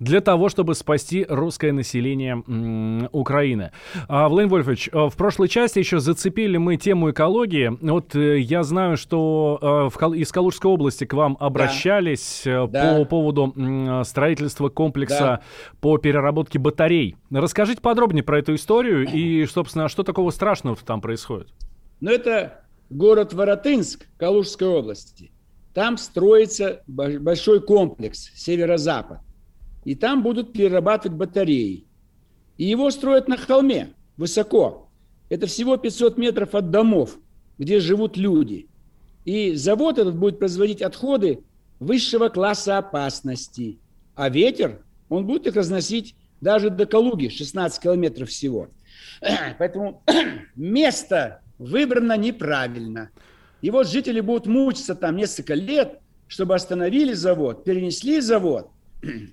для 0.00 0.20
того, 0.20 0.48
чтобы 0.48 0.74
спасти 0.74 1.26
русское 1.28 1.72
население 1.72 2.42
м- 2.46 3.08
Украины. 3.12 3.72
А, 4.08 4.28
Владимир 4.28 4.52
Вольфович, 4.52 4.88
э, 4.92 5.08
в 5.08 5.16
прошлой 5.16 5.48
части 5.48 5.78
еще 5.78 6.00
зацепили 6.00 6.56
мы 6.56 6.76
тему 6.76 7.10
экологии. 7.10 7.76
Вот 7.80 8.14
э, 8.16 8.38
я 8.38 8.62
знаю, 8.62 8.96
что 8.96 9.90
э, 9.92 9.98
в, 9.98 10.14
из 10.14 10.32
Калужской 10.32 10.70
области 10.70 11.04
к 11.04 11.12
вам 11.12 11.36
обращались 11.38 12.42
да. 12.44 12.66
по 12.66 12.68
да. 12.70 13.04
поводу 13.04 13.52
м- 13.56 14.04
строительства 14.04 14.68
комплекса 14.68 15.18
да. 15.18 15.40
по 15.80 15.98
переработке 15.98 16.58
батарей. 16.58 17.16
Расскажите 17.30 17.80
подробнее 17.80 18.22
про 18.22 18.38
эту 18.38 18.54
историю 18.54 19.06
и, 19.06 19.44
собственно, 19.46 19.88
что 19.88 20.02
такого 20.02 20.30
страшного 20.30 20.76
там 20.76 21.00
происходит? 21.00 21.48
Ну, 22.00 22.10
это 22.10 22.60
город 22.90 23.32
Воротынск 23.32 24.06
Калужской 24.16 24.68
области. 24.68 25.30
Там 25.74 25.98
строится 25.98 26.82
большой 26.86 27.60
комплекс 27.60 28.30
северо-запад. 28.34 29.18
И 29.84 29.94
там 29.94 30.22
будут 30.22 30.52
перерабатывать 30.52 31.16
батареи. 31.16 31.84
И 32.56 32.64
его 32.64 32.90
строят 32.90 33.28
на 33.28 33.36
холме, 33.36 33.94
высоко. 34.16 34.88
Это 35.28 35.46
всего 35.46 35.76
500 35.76 36.16
метров 36.16 36.54
от 36.54 36.70
домов, 36.70 37.18
где 37.58 37.78
живут 37.78 38.16
люди. 38.16 38.68
И 39.24 39.54
завод 39.54 39.98
этот 39.98 40.16
будет 40.16 40.38
производить 40.38 40.82
отходы 40.82 41.40
высшего 41.78 42.28
класса 42.28 42.78
опасности. 42.78 43.78
А 44.14 44.28
ветер, 44.28 44.82
он 45.08 45.26
будет 45.26 45.46
их 45.46 45.56
разносить 45.56 46.14
даже 46.40 46.70
до 46.70 46.86
Калуги, 46.86 47.28
16 47.28 47.82
километров 47.82 48.30
всего. 48.30 48.68
Поэтому 49.58 50.02
место 50.56 51.42
выбрано 51.58 52.16
неправильно. 52.16 53.10
И 53.60 53.70
вот 53.70 53.88
жители 53.88 54.20
будут 54.20 54.46
мучиться 54.46 54.94
там 54.94 55.16
несколько 55.16 55.54
лет, 55.54 56.00
чтобы 56.28 56.54
остановили 56.54 57.12
завод, 57.12 57.64
перенесли 57.64 58.20
завод. 58.20 58.70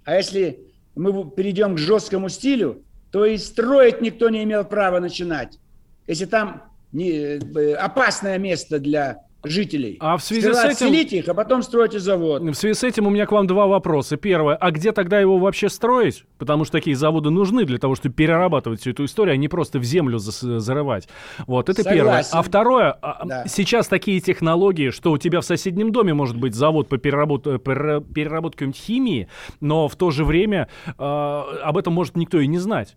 А 0.06 0.16
если 0.16 0.60
мы 0.96 1.30
перейдем 1.32 1.76
к 1.76 1.80
жесткому 1.80 2.30
стилю, 2.30 2.84
то 3.12 3.26
и 3.26 3.38
строить 3.38 4.02
никто 4.02 4.30
не 4.30 4.44
имел 4.44 4.64
права 4.64 5.00
начинать. 5.00 5.60
Если 6.08 6.26
там 6.26 6.64
не, 6.92 7.10
э, 7.12 7.74
опасное 7.76 8.38
место 8.38 8.80
для 8.80 9.26
жителей. 9.44 9.98
А 10.00 10.18
в 10.18 10.24
связи 10.24 10.42
Сперва 10.42 10.62
с 10.62 10.66
этим... 10.66 10.88
отселите 10.88 11.18
их, 11.18 11.28
а 11.28 11.34
потом 11.34 11.64
стройте 11.64 12.00
завод. 12.00 12.42
В 12.42 12.54
связи 12.54 12.74
с 12.74 12.84
этим 12.84 13.08
у 13.08 13.10
меня 13.10 13.26
к 13.26 13.32
вам 13.32 13.48
два 13.48 13.68
вопроса. 13.68 14.18
Первое, 14.18 14.56
а 14.56 14.72
где 14.72 14.92
тогда 14.92 15.20
его 15.20 15.38
вообще 15.38 15.70
строить? 15.70 16.24
Потому 16.38 16.64
что 16.64 16.74
такие 16.74 16.96
заводы 16.96 17.30
нужны 17.30 17.66
для 17.66 17.78
того, 17.78 17.96
чтобы 17.96 18.16
перерабатывать 18.16 18.82
всю 18.82 18.92
эту 18.92 19.06
историю, 19.06 19.34
а 19.34 19.38
не 19.38 19.48
просто 19.48 19.80
в 19.80 19.84
землю 19.84 20.18
зарывать. 20.20 21.08
Вот, 21.48 21.70
это 21.70 21.84
Согласен. 21.84 21.98
первое. 21.98 22.26
А 22.32 22.42
второе, 22.42 22.92
а, 23.02 23.26
да. 23.26 23.46
сейчас 23.48 23.88
такие 23.88 24.20
технологии, 24.20 24.90
что 24.90 25.12
у 25.12 25.18
тебя 25.18 25.42
в 25.42 25.46
соседнем 25.46 25.92
доме 25.92 26.14
может 26.14 26.38
быть 26.38 26.56
завод 26.56 26.88
по 26.88 26.98
переработке, 26.98 27.58
переработке 27.60 28.72
химии, 28.72 29.28
но 29.60 29.88
в 29.88 29.96
то 29.96 30.12
же 30.12 30.24
время 30.24 30.70
э, 30.88 30.92
об 30.98 31.78
этом 31.78 31.94
может 31.94 32.16
никто 32.16 32.40
и 32.40 32.48
не 32.48 32.60
знать. 32.60 32.96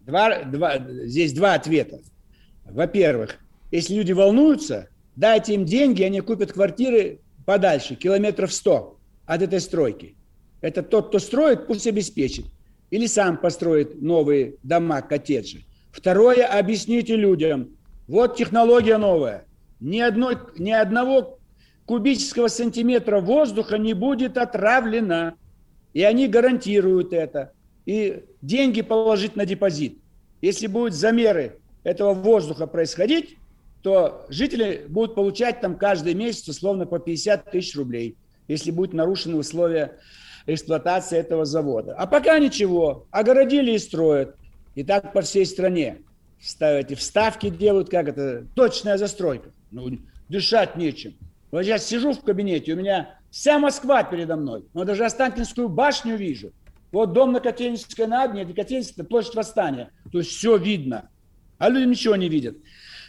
Два, 0.00 0.42
два, 0.44 0.78
здесь 0.78 1.32
два 1.32 1.54
ответа. 1.54 2.00
Во-первых, 2.64 3.36
если 3.70 3.94
люди 3.94 4.12
волнуются, 4.12 4.88
Дайте 5.18 5.54
им 5.54 5.64
деньги, 5.64 6.04
они 6.04 6.20
купят 6.20 6.52
квартиры 6.52 7.18
подальше, 7.44 7.96
километров 7.96 8.52
100 8.52 9.00
от 9.26 9.42
этой 9.42 9.60
стройки. 9.60 10.14
Это 10.60 10.80
тот, 10.84 11.08
кто 11.08 11.18
строит, 11.18 11.66
пусть 11.66 11.88
обеспечит. 11.88 12.44
Или 12.90 13.08
сам 13.08 13.36
построит 13.36 14.00
новые 14.00 14.54
дома, 14.62 15.02
коттеджи. 15.02 15.64
Второе, 15.90 16.46
объясните 16.46 17.16
людям. 17.16 17.70
Вот 18.06 18.36
технология 18.36 18.96
новая. 18.96 19.44
Ни, 19.80 19.98
одной, 19.98 20.36
ни 20.56 20.70
одного 20.70 21.40
кубического 21.84 22.46
сантиметра 22.46 23.18
воздуха 23.18 23.76
не 23.76 23.94
будет 23.94 24.38
отравлено. 24.38 25.34
И 25.94 26.04
они 26.04 26.28
гарантируют 26.28 27.12
это. 27.12 27.50
И 27.86 28.22
деньги 28.40 28.82
положить 28.82 29.34
на 29.34 29.46
депозит. 29.46 29.98
Если 30.42 30.68
будут 30.68 30.94
замеры 30.94 31.58
этого 31.82 32.14
воздуха 32.14 32.68
происходить, 32.68 33.36
то 33.82 34.26
жители 34.28 34.86
будут 34.88 35.14
получать 35.14 35.60
там 35.60 35.76
каждый 35.76 36.14
месяц 36.14 36.48
условно 36.48 36.86
по 36.86 36.98
50 36.98 37.50
тысяч 37.50 37.76
рублей, 37.76 38.16
если 38.48 38.70
будут 38.70 38.94
нарушены 38.94 39.36
условия 39.36 39.98
эксплуатации 40.46 41.18
этого 41.18 41.44
завода. 41.44 41.94
А 41.94 42.06
пока 42.06 42.38
ничего, 42.38 43.06
огородили 43.10 43.72
и 43.72 43.78
строят. 43.78 44.36
И 44.74 44.84
так 44.84 45.12
по 45.12 45.22
всей 45.22 45.44
стране. 45.44 45.98
Эти 46.60 46.94
вставки 46.94 47.50
делают, 47.50 47.90
как 47.90 48.08
это, 48.08 48.46
точная 48.54 48.96
застройка. 48.96 49.50
Ну, 49.70 49.98
дышать 50.28 50.76
нечем. 50.76 51.14
Вот 51.50 51.62
я 51.62 51.78
сижу 51.78 52.12
в 52.12 52.22
кабинете, 52.22 52.74
у 52.74 52.76
меня 52.76 53.18
вся 53.30 53.58
Москва 53.58 54.02
передо 54.04 54.36
мной. 54.36 54.64
Но 54.74 54.84
даже 54.84 55.04
Останкинскую 55.04 55.68
башню 55.68 56.16
вижу. 56.16 56.52
Вот 56.92 57.12
дом 57.12 57.32
на 57.32 57.40
Котельнической 57.40 58.06
на 58.06 58.22
Адне, 58.22 58.42
это 58.42 58.54
Котельническая, 58.54 59.04
площадь 59.04 59.34
Восстания. 59.34 59.90
То 60.12 60.18
есть 60.18 60.30
все 60.30 60.56
видно. 60.56 61.10
А 61.58 61.68
люди 61.68 61.88
ничего 61.88 62.16
не 62.16 62.28
видят. 62.28 62.56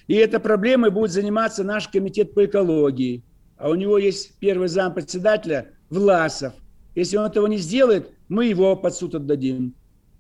И 0.10 0.16
этой 0.16 0.40
проблемой 0.40 0.90
будет 0.90 1.12
заниматься 1.12 1.64
наш 1.64 1.88
комитет 1.88 2.34
по 2.34 2.44
экологии. 2.44 3.24
А 3.58 3.70
у 3.70 3.76
него 3.76 4.00
есть 4.00 4.40
первый 4.40 4.68
зам 4.68 4.96
председателя 4.96 5.68
Власов. 5.92 6.54
Если 6.96 7.16
он 7.16 7.28
этого 7.28 7.46
не 7.46 7.58
сделает, 7.58 8.10
мы 8.28 8.48
его 8.48 8.76
под 8.76 8.96
суд 8.96 9.14
отдадим. 9.14 9.76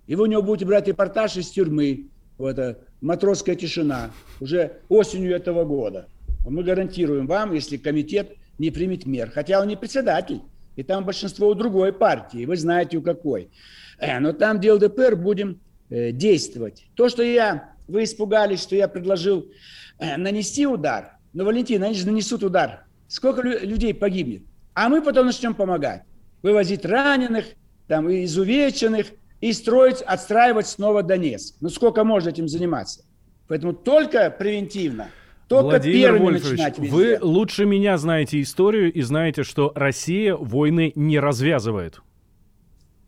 И 0.05 0.13
вы 0.13 0.23
у 0.23 0.25
него 0.27 0.43
будете 0.43 0.67
брать 0.67 0.87
репортаж 0.87 1.37
из 1.37 1.49
тюрьмы. 1.49 2.05
Вот 2.37 2.51
это 2.51 2.81
матросская 3.01 3.55
тишина. 3.55 4.11
Уже 4.39 4.73
осенью 4.89 5.35
этого 5.35 5.65
года. 5.65 6.07
Мы 6.47 6.63
гарантируем 6.63 7.25
вам, 7.25 7.55
если 7.55 7.77
комитет 7.77 8.33
не 8.59 8.69
примет 8.69 9.07
мер. 9.07 9.31
Хотя 9.31 9.59
он 9.59 9.69
не 9.69 9.75
председатель. 9.75 10.41
И 10.75 10.83
там 10.83 11.03
большинство 11.03 11.47
у 11.47 11.55
другой 11.55 11.93
партии. 11.93 12.45
Вы 12.45 12.57
знаете, 12.57 12.97
у 12.97 13.01
какой. 13.01 13.49
Э, 13.97 14.19
но 14.19 14.33
там, 14.33 14.59
где 14.59 14.71
ЛДПР, 14.71 15.15
будем 15.15 15.59
э, 15.89 16.11
действовать. 16.11 16.85
То, 16.93 17.09
что 17.09 17.23
я... 17.23 17.73
Вы 17.89 18.03
испугались, 18.03 18.61
что 18.61 18.75
я 18.75 18.87
предложил 18.87 19.51
э, 19.99 20.17
нанести 20.17 20.65
удар. 20.65 21.17
Но, 21.33 21.45
Валентин, 21.45 21.83
они 21.83 21.95
же 21.95 22.05
нанесут 22.05 22.43
удар. 22.43 22.85
Сколько 23.07 23.41
людей 23.41 23.93
погибнет? 23.93 24.43
А 24.73 24.89
мы 24.89 25.01
потом 25.01 25.25
начнем 25.25 25.53
помогать. 25.53 26.03
Вывозить 26.41 26.85
раненых, 26.85 27.45
там, 27.87 28.09
изувеченных, 28.09 29.07
и 29.41 29.53
строить, 29.53 30.01
отстраивать 30.01 30.67
снова 30.67 31.01
Донецк. 31.01 31.55
Ну, 31.61 31.69
сколько 31.69 32.03
можно 32.03 32.29
этим 32.29 32.47
заниматься? 32.47 33.03
Поэтому 33.47 33.73
только 33.73 34.29
превентивно– 34.29 35.09
только 35.49 35.79
Владимир 35.79 36.17
Вольфович, 36.17 36.77
вы 36.77 37.17
лучше 37.19 37.65
меня 37.65 37.97
знаете 37.97 38.39
историю 38.39 38.93
и 38.93 39.01
знаете, 39.01 39.41
что 39.43 39.71
Россия 39.73 40.35
войны 40.35 40.91
не 40.93 41.19
развязывает. 41.19 42.01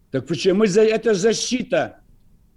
Так 0.09 0.25
почему? 0.25 0.55
Мы 0.55 0.67
за, 0.67 0.81
это 0.81 1.13
защита. 1.13 1.99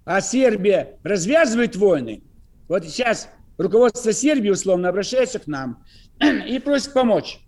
А 0.05 0.21
Сербия 0.21 0.97
развязывает 1.03 1.75
войны. 1.75 2.23
Вот 2.67 2.85
сейчас 2.85 3.29
руководство 3.57 4.13
Сербии 4.13 4.49
условно 4.49 4.89
обращается 4.89 5.39
к 5.39 5.47
нам 5.47 5.83
и 6.47 6.59
просит 6.59 6.93
помочь. 6.93 7.39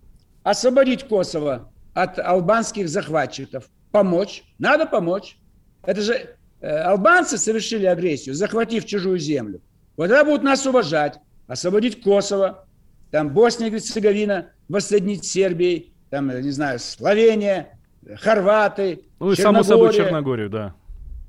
Освободить 0.42 1.04
Косово 1.04 1.72
от 1.94 2.18
албанских 2.18 2.88
захватчиков. 2.88 3.68
Помочь. 3.92 4.44
Надо 4.58 4.86
помочь. 4.86 5.38
Это 5.84 6.00
же 6.00 6.36
э, 6.60 6.68
албанцы 6.68 7.38
совершили 7.38 7.86
агрессию, 7.86 8.34
захватив 8.34 8.84
чужую 8.84 9.18
землю. 9.18 9.60
Вот 9.96 10.08
тогда 10.08 10.24
будут 10.24 10.42
нас 10.42 10.66
уважать 10.66 11.20
освободить 11.48 12.02
Косово, 12.02 12.66
там 13.10 13.30
Босния 13.30 13.68
и 13.68 13.70
Герцеговина 13.70 14.52
воссоединить 14.68 15.24
Сербией, 15.24 15.94
там, 16.10 16.28
не 16.40 16.50
знаю, 16.50 16.78
Словения, 16.78 17.78
Хорваты, 18.16 19.00
Ну 19.18 19.32
и 19.32 19.36
само 19.36 19.62
собой 19.62 19.92
Черногорию, 19.92 20.50
да. 20.50 20.74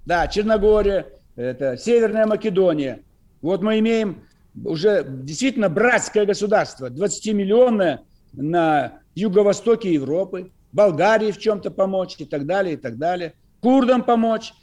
Да, 0.05 0.27
Черногория, 0.27 1.07
это 1.39 1.77
Северная 1.77 2.25
Македония. 2.25 3.00
Вот 3.41 3.62
мы 3.62 3.79
имеем 3.79 4.24
уже 4.65 5.05
действительно 5.08 5.69
братское 5.69 6.25
государство, 6.25 6.89
20-миллионное 6.89 8.00
на 8.34 9.00
юго-востоке 9.15 9.93
Европы, 9.93 10.51
Болгарии 10.74 11.31
в 11.31 11.39
чем-то 11.39 11.72
помочь 11.72 12.15
и 12.19 12.25
так 12.25 12.46
далее, 12.46 12.74
и 12.74 12.77
так 12.77 12.98
далее. 12.98 13.34
Курдам 13.62 14.03
помочь 14.03 14.53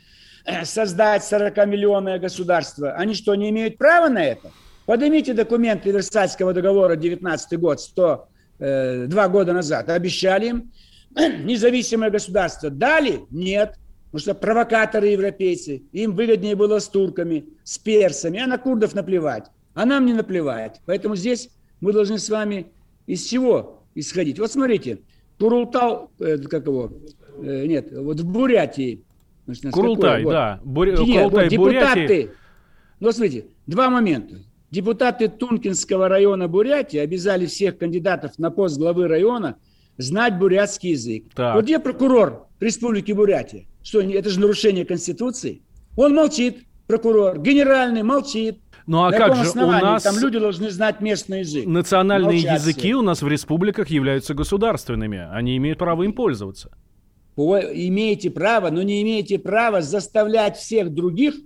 э, 0.44 0.64
создать 0.66 1.22
40-миллионное 1.22 2.18
государство. 2.18 2.92
Они 2.92 3.14
что, 3.14 3.34
не 3.34 3.48
имеют 3.48 3.78
права 3.78 4.08
на 4.08 4.22
это? 4.22 4.50
Поднимите 4.84 5.32
документы 5.32 5.90
Версальского 5.90 6.52
договора 6.52 6.94
19 6.94 7.58
год, 7.58 7.80
100, 7.80 8.28
э, 8.58 9.06
года 9.06 9.52
назад. 9.54 9.88
Обещали 9.88 10.48
им 10.48 10.72
независимое 11.16 12.10
государство. 12.10 12.68
Дали? 12.68 13.22
Нет. 13.30 13.78
Потому 14.16 14.32
что 14.32 14.46
провокаторы 14.46 15.08
европейцы. 15.08 15.82
Им 15.92 16.14
выгоднее 16.14 16.56
было 16.56 16.78
с 16.78 16.88
турками, 16.88 17.50
с 17.64 17.76
персами. 17.76 18.40
А 18.40 18.46
на 18.46 18.56
курдов 18.56 18.94
наплевать. 18.94 19.50
А 19.74 19.84
нам 19.84 20.06
не 20.06 20.14
наплевать. 20.14 20.80
Поэтому 20.86 21.16
здесь 21.16 21.50
мы 21.82 21.92
должны 21.92 22.18
с 22.18 22.30
вами 22.30 22.68
из 23.06 23.24
чего 23.24 23.82
исходить? 23.94 24.38
Вот 24.38 24.50
смотрите. 24.50 25.00
Турултал, 25.36 26.12
э, 26.18 26.38
как 26.38 26.64
его, 26.64 26.92
э, 27.42 27.66
нет, 27.66 27.92
вот 27.92 28.20
в 28.20 28.26
Бурятии. 28.26 29.04
Значит, 29.44 29.70
Курултай, 29.72 30.20
какой, 30.20 30.32
да. 30.32 30.60
Бур... 30.64 30.86
Нет, 30.86 30.96
Курултай, 30.96 31.28
вот, 31.28 31.48
депутаты. 31.50 31.94
Бурятии. 32.06 32.30
Ну, 33.00 33.12
смотрите, 33.12 33.44
два 33.66 33.90
момента. 33.90 34.36
Депутаты 34.70 35.28
Тункинского 35.28 36.08
района 36.08 36.48
Бурятии 36.48 36.96
обязали 36.96 37.44
всех 37.44 37.76
кандидатов 37.76 38.38
на 38.38 38.50
пост 38.50 38.78
главы 38.78 39.08
района 39.08 39.58
знать 39.98 40.38
бурятский 40.38 40.92
язык. 40.92 41.24
Так. 41.34 41.54
Вот 41.54 41.64
где 41.64 41.78
прокурор 41.78 42.46
Республики 42.60 43.12
Бурятия? 43.12 43.66
Что, 43.86 44.00
это 44.00 44.30
же 44.30 44.40
нарушение 44.40 44.84
Конституции? 44.84 45.62
Он 45.96 46.12
молчит, 46.12 46.64
прокурор. 46.88 47.38
Генеральный 47.38 48.02
молчит. 48.02 48.58
Ну 48.88 49.04
а 49.04 49.12
как 49.12 49.36
же 49.36 49.48
у 49.52 49.70
нас... 49.70 50.02
Там 50.02 50.18
люди 50.18 50.40
должны 50.40 50.70
знать 50.70 51.00
местный 51.00 51.40
язык. 51.40 51.66
Национальные 51.66 52.38
Молчат 52.38 52.54
языки 52.54 52.88
все. 52.88 52.94
у 52.96 53.02
нас 53.02 53.22
в 53.22 53.28
республиках 53.28 53.88
являются 53.88 54.34
государственными. 54.34 55.28
Они 55.30 55.56
имеют 55.56 55.78
право 55.78 56.02
им 56.02 56.14
пользоваться. 56.14 56.76
Имеете 57.36 58.28
право, 58.30 58.70
но 58.70 58.82
не 58.82 59.02
имеете 59.02 59.38
права 59.38 59.82
заставлять 59.82 60.56
всех 60.56 60.92
других, 60.92 61.36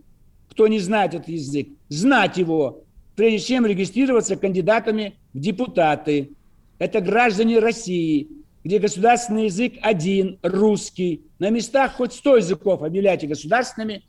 кто 0.49 0.67
не 0.67 0.79
знает 0.79 1.13
этот 1.13 1.29
язык, 1.29 1.69
знать 1.91 2.39
его 2.39 2.85
прежде 3.17 3.49
чем 3.49 3.67
регистрироваться 3.67 4.37
кандидатами 4.37 5.19
в 5.35 5.41
депутаты. 5.41 6.31
Это 6.79 7.03
граждане 7.03 7.59
России, 7.59 8.29
где 8.65 8.79
государственный 8.79 9.45
язык 9.47 9.75
один, 9.83 10.39
русский. 10.43 11.25
На 11.39 11.51
местах 11.51 11.95
хоть 11.95 12.13
сто 12.13 12.37
языков 12.37 12.83
объявляйте 12.83 13.27
государственными, 13.27 14.05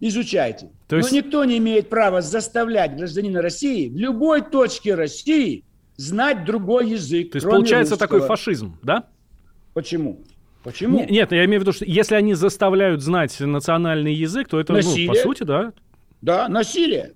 изучайте. 0.00 0.70
То 0.88 0.96
есть... 0.96 1.10
Но 1.10 1.18
никто 1.18 1.44
не 1.44 1.58
имеет 1.58 1.88
права 1.88 2.20
заставлять 2.20 2.96
гражданина 2.96 3.40
России 3.42 3.88
в 3.88 3.96
любой 3.96 4.42
точке 4.42 4.94
России 4.94 5.64
знать 5.96 6.44
другой 6.44 6.90
язык. 6.90 7.32
То 7.32 7.36
есть 7.36 7.46
получается 7.46 7.94
русского. 7.94 8.08
такой 8.08 8.26
фашизм, 8.26 8.78
да? 8.82 9.04
Почему? 9.72 10.20
Почему? 10.62 10.98
Нет, 10.98 11.10
нет, 11.10 11.32
я 11.32 11.44
имею 11.44 11.60
в 11.60 11.62
виду, 11.62 11.72
что 11.72 11.84
если 11.84 12.16
они 12.16 12.34
заставляют 12.34 13.00
знать 13.00 13.38
национальный 13.38 14.12
язык, 14.12 14.48
то 14.48 14.58
это, 14.58 14.72
насилие. 14.72 15.06
ну, 15.06 15.14
по 15.14 15.20
сути, 15.20 15.42
да. 15.44 15.72
Да, 16.22 16.48
насилие. 16.48 17.12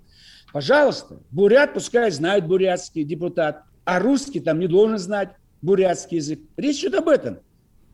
Пожалуйста, 0.52 1.20
бурят 1.30 1.74
пускай 1.74 2.10
знает 2.10 2.46
бурятский 2.46 3.04
депутат, 3.04 3.64
а 3.84 3.98
русский 3.98 4.40
там 4.40 4.58
не 4.60 4.66
должен 4.66 4.98
знать 4.98 5.30
бурятский 5.62 6.18
язык. 6.18 6.40
Речь 6.56 6.80
идет 6.80 6.94
об 6.94 7.08
этом. 7.08 7.38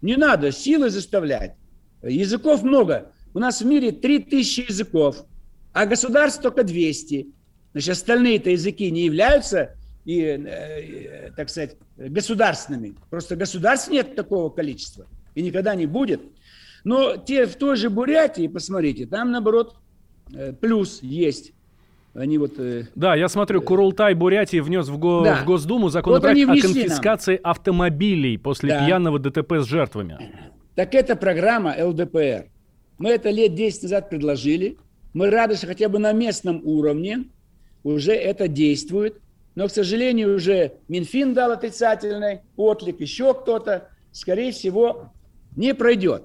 Не 0.02 0.16
надо 0.16 0.52
силой 0.52 0.90
заставлять. 0.90 1.54
Языков 2.02 2.62
много. 2.62 3.12
У 3.34 3.38
нас 3.38 3.60
в 3.60 3.66
мире 3.66 3.92
3000 3.92 4.70
языков, 4.70 5.24
а 5.72 5.86
государств 5.86 6.42
только 6.42 6.64
200. 6.64 7.26
Значит, 7.72 7.90
остальные-то 7.90 8.50
языки 8.50 8.90
не 8.90 9.04
являются, 9.04 9.76
и, 10.06 10.20
э, 10.20 10.38
э, 10.38 11.30
так 11.36 11.50
сказать, 11.50 11.76
государственными. 11.96 12.94
Просто 13.10 13.36
государств 13.36 13.90
нет 13.90 14.14
такого 14.14 14.50
количества 14.50 15.06
и 15.34 15.42
никогда 15.42 15.74
не 15.74 15.86
будет. 15.86 16.22
Но 16.84 17.16
те 17.16 17.46
в 17.46 17.56
той 17.56 17.76
же 17.76 17.90
Бурятии, 17.90 18.46
посмотрите, 18.46 19.06
там, 19.06 19.32
наоборот, 19.32 19.76
э, 20.32 20.52
плюс 20.52 21.02
есть. 21.02 21.52
Они 22.16 22.38
вот... 22.38 22.58
Э, 22.58 22.84
да, 22.94 23.14
я 23.14 23.28
смотрю, 23.28 23.60
Курултай 23.60 24.14
Бурятии 24.14 24.60
внес 24.60 24.88
в, 24.88 24.96
го, 24.96 25.22
да. 25.22 25.36
в 25.36 25.44
Госдуму 25.44 25.90
законопроект 25.90 26.48
вот 26.48 26.58
о 26.58 26.62
конфискации 26.62 27.40
нам. 27.42 27.50
автомобилей 27.50 28.38
после 28.38 28.70
да. 28.70 28.86
пьяного 28.86 29.18
ДТП 29.18 29.56
с 29.58 29.66
жертвами. 29.66 30.32
Так 30.74 30.94
это 30.94 31.14
программа 31.14 31.74
ЛДПР. 31.78 32.46
Мы 32.98 33.10
это 33.10 33.28
лет 33.28 33.54
10 33.54 33.82
назад 33.84 34.08
предложили. 34.08 34.78
Мы 35.12 35.28
рады, 35.28 35.56
что 35.56 35.66
хотя 35.66 35.90
бы 35.90 35.98
на 35.98 36.12
местном 36.12 36.62
уровне 36.64 37.24
уже 37.82 38.12
это 38.12 38.48
действует. 38.48 39.20
Но, 39.54 39.68
к 39.68 39.70
сожалению, 39.70 40.36
уже 40.36 40.72
Минфин 40.88 41.34
дал 41.34 41.52
отрицательный 41.52 42.40
отклик, 42.56 43.00
еще 43.00 43.34
кто-то, 43.34 43.88
скорее 44.12 44.52
всего, 44.52 45.12
не 45.54 45.74
пройдет. 45.74 46.22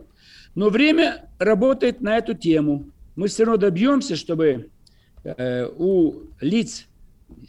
Но 0.56 0.70
время 0.70 1.30
работает 1.38 2.02
на 2.02 2.18
эту 2.18 2.34
тему. 2.34 2.86
Мы 3.18 3.28
все 3.28 3.44
равно 3.44 3.58
добьемся, 3.58 4.16
чтобы 4.16 4.70
Э, 4.81 4.81
у 5.78 6.14
лиц 6.40 6.88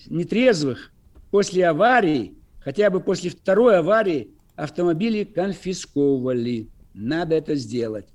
нетрезвых 0.08 0.92
после 1.30 1.66
аварии, 1.66 2.34
хотя 2.60 2.90
бы 2.90 3.00
после 3.00 3.30
второй 3.30 3.78
аварии, 3.78 4.30
автомобили 4.56 5.24
конфисковывали. 5.24 6.68
Надо 6.94 7.34
это 7.34 7.54
сделать. 7.54 8.06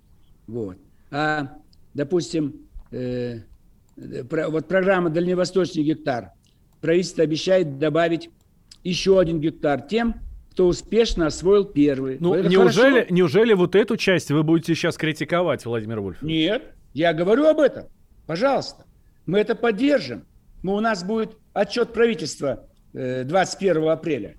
Вот. 0.45 0.77
А, 1.11 1.57
допустим, 1.93 2.67
э, 2.91 3.39
про, 4.29 4.49
вот 4.49 4.67
программа 4.67 5.09
«Дальневосточный 5.09 5.83
гектар». 5.83 6.31
Правительство 6.81 7.23
обещает 7.23 7.79
добавить 7.79 8.29
еще 8.83 9.19
один 9.19 9.41
гектар 9.41 9.81
тем, 9.81 10.15
кто 10.51 10.67
успешно 10.67 11.27
освоил 11.27 11.65
первый. 11.65 12.17
Ну, 12.19 12.35
неужели, 12.43 13.07
неужели 13.09 13.53
вот 13.53 13.75
эту 13.75 13.97
часть 13.97 14.31
вы 14.31 14.43
будете 14.43 14.75
сейчас 14.75 14.95
критиковать, 14.95 15.65
Владимир 15.65 15.99
Вольф? 15.99 16.21
Нет, 16.21 16.75
я 16.93 17.13
говорю 17.13 17.45
об 17.45 17.59
этом. 17.59 17.85
Пожалуйста, 18.27 18.85
мы 19.27 19.39
это 19.39 19.53
поддержим. 19.53 20.25
Мы, 20.63 20.75
у 20.75 20.79
нас 20.79 21.03
будет 21.03 21.37
отчет 21.53 21.93
правительства 21.93 22.67
21 22.93 23.83
э, 23.83 23.91
апреля. 23.91 24.35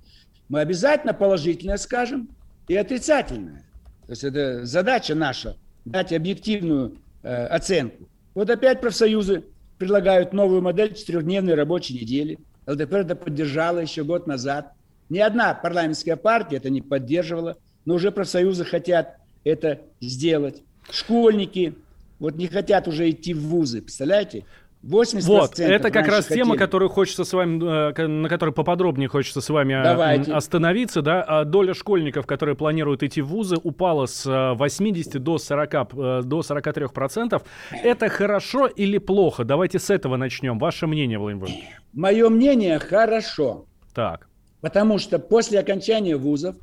Мы 0.48 0.60
обязательно 0.60 1.14
положительное 1.14 1.76
скажем 1.76 2.30
и 2.66 2.74
отрицательное. 2.74 3.64
То 4.06 4.12
есть 4.12 4.24
это 4.24 4.64
задача 4.64 5.14
наша 5.14 5.56
дать 5.84 6.12
объективную 6.12 6.96
э, 7.22 7.46
оценку. 7.46 8.08
Вот 8.34 8.50
опять 8.50 8.80
профсоюзы 8.80 9.44
предлагают 9.78 10.32
новую 10.32 10.62
модель 10.62 10.94
четырехдневной 10.94 11.54
рабочей 11.54 11.94
недели. 11.94 12.38
ЛДПР 12.66 12.96
это 12.96 13.14
поддержала 13.14 13.78
еще 13.78 14.04
год 14.04 14.26
назад. 14.26 14.72
Ни 15.08 15.18
одна 15.18 15.54
парламентская 15.54 16.16
партия 16.16 16.56
это 16.56 16.70
не 16.70 16.82
поддерживала, 16.82 17.56
но 17.84 17.94
уже 17.94 18.10
профсоюзы 18.10 18.64
хотят 18.64 19.16
это 19.44 19.80
сделать. 20.00 20.62
Школьники 20.90 21.74
вот 22.18 22.36
не 22.36 22.48
хотят 22.48 22.88
уже 22.88 23.10
идти 23.10 23.34
в 23.34 23.40
вузы, 23.48 23.82
представляете? 23.82 24.44
80% 24.84 25.22
вот, 25.26 25.58
это 25.58 25.90
как 25.90 26.06
раз 26.06 26.26
хотели. 26.26 26.44
тема, 26.44 26.56
которую 26.56 26.88
хочется 26.88 27.24
с 27.24 27.32
вами, 27.32 27.92
э, 27.92 28.06
на 28.06 28.28
которой 28.28 28.50
поподробнее 28.52 29.08
хочется 29.08 29.40
с 29.40 29.48
вами 29.48 29.72
э, 29.72 29.82
Давайте. 29.82 30.32
остановиться. 30.32 31.02
Да? 31.02 31.22
А 31.22 31.44
доля 31.44 31.74
школьников, 31.74 32.26
которые 32.26 32.54
планируют 32.54 33.02
идти 33.02 33.20
в 33.20 33.26
вузы, 33.26 33.56
упала 33.56 34.06
с 34.06 34.24
80 34.24 35.16
э, 35.16 35.18
до 35.18 35.38
40, 35.38 36.24
до 36.26 36.42
43 36.42 36.88
процентов. 36.88 37.42
Это 37.70 38.08
хорошо 38.08 38.66
или 38.66 38.98
плохо? 38.98 39.44
Давайте 39.44 39.80
с 39.80 39.90
этого 39.90 40.16
начнем. 40.16 40.58
Ваше 40.58 40.86
мнение, 40.86 41.18
Владимир 41.18 41.46
Владимирович. 41.46 41.74
Мое 41.92 42.28
мнение 42.28 42.78
хорошо. 42.78 43.66
Так. 43.94 44.28
Потому 44.60 44.98
что 44.98 45.18
после 45.18 45.58
окончания 45.58 46.16
вузов 46.16 46.54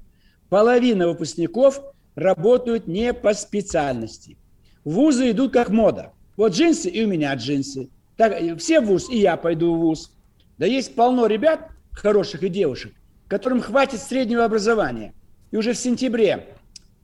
половина 0.49 1.09
выпускников 1.09 1.81
работают 2.15 2.87
не 2.87 3.13
по 3.13 3.33
специальности. 3.33 4.37
Вузы 4.85 5.31
идут 5.31 5.51
как 5.51 5.69
мода. 5.69 6.13
Вот 6.37 6.53
джинсы 6.53 6.89
и 6.89 7.03
у 7.03 7.07
меня 7.07 7.33
джинсы. 7.35 7.89
Так, 8.17 8.57
все 8.59 8.79
в 8.79 8.85
ВУЗ, 8.85 9.09
и 9.09 9.17
я 9.17 9.37
пойду 9.37 9.75
в 9.75 9.79
ВУЗ. 9.79 10.11
Да 10.57 10.65
есть 10.65 10.95
полно 10.95 11.27
ребят, 11.27 11.69
хороших 11.91 12.43
и 12.43 12.49
девушек, 12.49 12.93
которым 13.27 13.61
хватит 13.61 13.99
среднего 13.99 14.45
образования. 14.45 15.13
И 15.51 15.57
уже 15.57 15.73
в 15.73 15.77
сентябре 15.77 16.55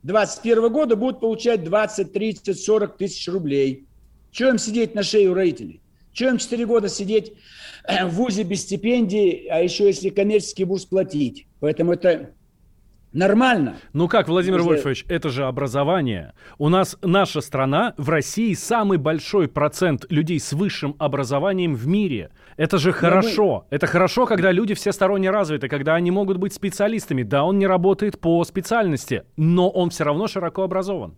2021 0.02 0.72
года 0.72 0.96
будут 0.96 1.20
получать 1.20 1.64
20, 1.64 2.12
30, 2.12 2.58
40 2.58 2.96
тысяч 2.96 3.28
рублей. 3.28 3.86
Чего 4.30 4.50
им 4.50 4.58
сидеть 4.58 4.94
на 4.94 5.02
шее 5.02 5.30
у 5.30 5.34
родителей? 5.34 5.80
Чего 6.12 6.30
им 6.30 6.38
4 6.38 6.66
года 6.66 6.88
сидеть 6.88 7.34
в 7.86 8.08
ВУЗе 8.08 8.42
без 8.44 8.62
стипендии, 8.62 9.46
а 9.48 9.60
еще 9.60 9.86
если 9.86 10.08
коммерческий 10.08 10.64
ВУЗ 10.64 10.86
платить? 10.86 11.46
Поэтому 11.60 11.92
это 11.92 12.30
Нормально. 13.12 13.76
Ну 13.92 14.08
как, 14.08 14.28
Владимир 14.28 14.58
Если... 14.58 14.68
Вольфович, 14.68 15.04
это 15.08 15.28
же 15.28 15.44
образование. 15.44 16.32
У 16.58 16.68
нас 16.68 16.96
наша 17.02 17.40
страна, 17.40 17.94
в 17.98 18.08
России 18.08 18.54
самый 18.54 18.98
большой 18.98 19.48
процент 19.48 20.06
людей 20.10 20.40
с 20.40 20.52
высшим 20.52 20.96
образованием 20.98 21.74
в 21.74 21.86
мире. 21.86 22.30
Это 22.56 22.78
же 22.78 22.92
хорошо. 22.92 23.66
Мы... 23.70 23.76
Это 23.76 23.86
хорошо, 23.86 24.26
когда 24.26 24.50
люди 24.50 24.74
всесторонне 24.74 25.30
развиты, 25.30 25.68
когда 25.68 25.94
они 25.94 26.10
могут 26.10 26.38
быть 26.38 26.54
специалистами. 26.54 27.22
Да, 27.22 27.44
он 27.44 27.58
не 27.58 27.66
работает 27.66 28.18
по 28.18 28.42
специальности, 28.44 29.24
но 29.36 29.68
он 29.68 29.90
все 29.90 30.04
равно 30.04 30.26
широко 30.26 30.62
образован. 30.62 31.14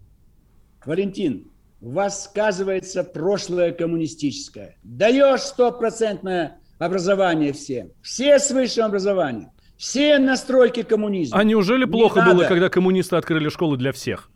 Валентин, 0.85 1.51
у 1.81 1.91
вас 1.91 2.25
сказывается 2.25 3.05
прошлое 3.05 3.73
коммунистическое. 3.73 4.77
Даешь 4.83 5.41
стопроцентное 5.41 6.59
образование 6.79 7.53
всем. 7.53 7.91
Все 8.03 8.39
с 8.39 8.51
высшим 8.51 8.87
образованием. 8.87 9.51
Все 9.77 10.19
настройки 10.19 10.83
коммунизма. 10.83 11.39
А 11.39 11.45
неужели 11.45 11.85
плохо 11.85 12.21
не 12.21 12.27
было, 12.27 12.35
надо. 12.35 12.49
когда 12.49 12.69
коммунисты 12.69 13.17
открыли 13.17 13.49
школы 13.49 13.77
для 13.77 13.93
всех? 13.93 14.31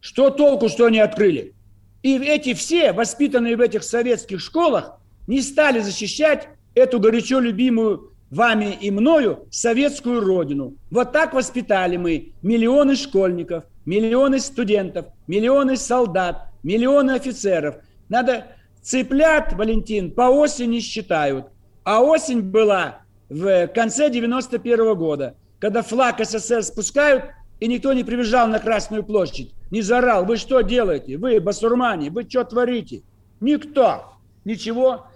Что 0.00 0.30
толку, 0.30 0.68
что 0.68 0.86
они 0.86 1.00
открыли? 1.00 1.54
И 2.02 2.16
эти 2.16 2.54
все, 2.54 2.92
воспитанные 2.92 3.56
в 3.56 3.60
этих 3.60 3.82
советских 3.82 4.40
школах, 4.40 4.98
не 5.26 5.42
стали 5.42 5.80
защищать 5.80 6.48
эту 6.74 7.00
горячо 7.00 7.40
любимую 7.40 8.12
вами 8.30 8.76
и 8.80 8.90
мною 8.90 9.46
советскую 9.50 10.20
родину. 10.20 10.74
Вот 10.90 11.12
так 11.12 11.34
воспитали 11.34 11.96
мы 11.96 12.32
миллионы 12.42 12.94
школьников, 12.94 13.64
миллионы 13.84 14.38
студентов, 14.38 15.06
миллионы 15.26 15.76
солдат, 15.76 16.48
миллионы 16.62 17.12
офицеров. 17.12 17.76
Надо 18.08 18.46
цыплят, 18.82 19.54
Валентин, 19.54 20.12
по 20.12 20.22
осени 20.22 20.80
считают. 20.80 21.46
А 21.84 22.02
осень 22.02 22.42
была 22.42 23.00
в 23.28 23.66
конце 23.68 24.10
91 24.10 24.94
года, 24.96 25.36
когда 25.58 25.82
флаг 25.82 26.24
СССР 26.24 26.62
спускают, 26.62 27.24
и 27.60 27.66
никто 27.66 27.92
не 27.92 28.04
прибежал 28.04 28.48
на 28.48 28.58
Красную 28.58 29.04
площадь, 29.04 29.52
не 29.70 29.82
заорал, 29.82 30.24
вы 30.24 30.36
что 30.36 30.60
делаете, 30.60 31.16
вы 31.16 31.40
басурмане, 31.40 32.10
вы 32.10 32.24
что 32.28 32.44
творите? 32.44 33.02
Никто 33.40 34.14
ничего 34.44 35.06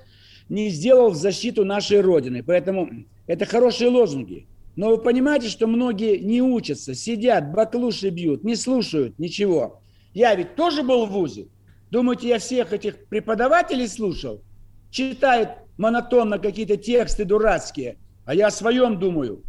не 0.48 0.68
сделал 0.68 1.11
в 1.11 1.16
защиту 1.16 1.64
нашей 1.64 2.01
Родины. 2.01 2.42
Поэтому 2.42 2.90
это 3.27 3.46
хорошие 3.46 3.88
лозунги. 3.90 4.46
Но 4.77 4.90
вы 4.90 4.98
понимаете, 4.98 5.48
что 5.48 5.66
многие 5.66 6.18
не 6.18 6.42
учатся, 6.42 6.94
сидят, 6.94 7.53
баклуши 7.53 8.11
бьют, 8.11 8.44
не 8.44 8.57
слушают 8.57 9.18
ничего. 9.18 9.81
Я 10.14 10.35
ведь 10.35 10.55
тоже 10.57 10.83
был 10.83 11.07
в 11.07 11.11
ВУЗе. 11.11 11.48
Думаете, 11.90 12.29
я 12.29 12.38
всех 12.38 12.72
этих 12.72 13.07
преподавателей 13.07 13.87
слушал? 13.87 14.42
Читает 14.90 15.51
монотонно 15.83 16.38
какие-то 16.38 16.77
тексты 16.77 17.25
дурацкие, 17.25 17.97
а 18.25 18.35
я 18.35 18.47
о 18.47 18.51
своем 18.51 18.99
думаю. 18.99 19.42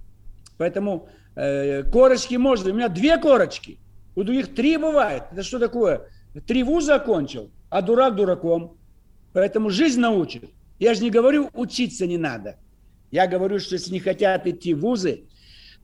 Поэтому 0.58 1.08
э, 1.36 1.84
корочки 1.84 2.36
можно. 2.36 2.72
У 2.72 2.74
меня 2.74 2.90
две 2.90 3.18
корочки. 3.18 3.78
У 4.16 4.24
других 4.24 4.56
три 4.56 4.78
бывает. 4.78 5.24
Это 5.32 5.44
что 5.44 5.60
такое? 5.60 6.10
Три 6.48 6.64
вуза 6.64 6.96
окончил, 6.96 7.52
а 7.70 7.82
дурак 7.82 8.16
дураком. 8.16 8.78
Поэтому 9.34 9.70
жизнь 9.70 10.00
научит. 10.00 10.44
Я 10.80 10.96
же 10.96 11.04
не 11.04 11.12
говорю, 11.12 11.50
учиться 11.54 12.08
не 12.08 12.18
надо. 12.18 12.56
Я 13.12 13.28
говорю, 13.28 13.60
что 13.60 13.76
если 13.76 13.94
не 13.94 14.00
хотят 14.00 14.48
идти 14.48 14.74
в 14.74 14.80
вузы, 14.80 15.26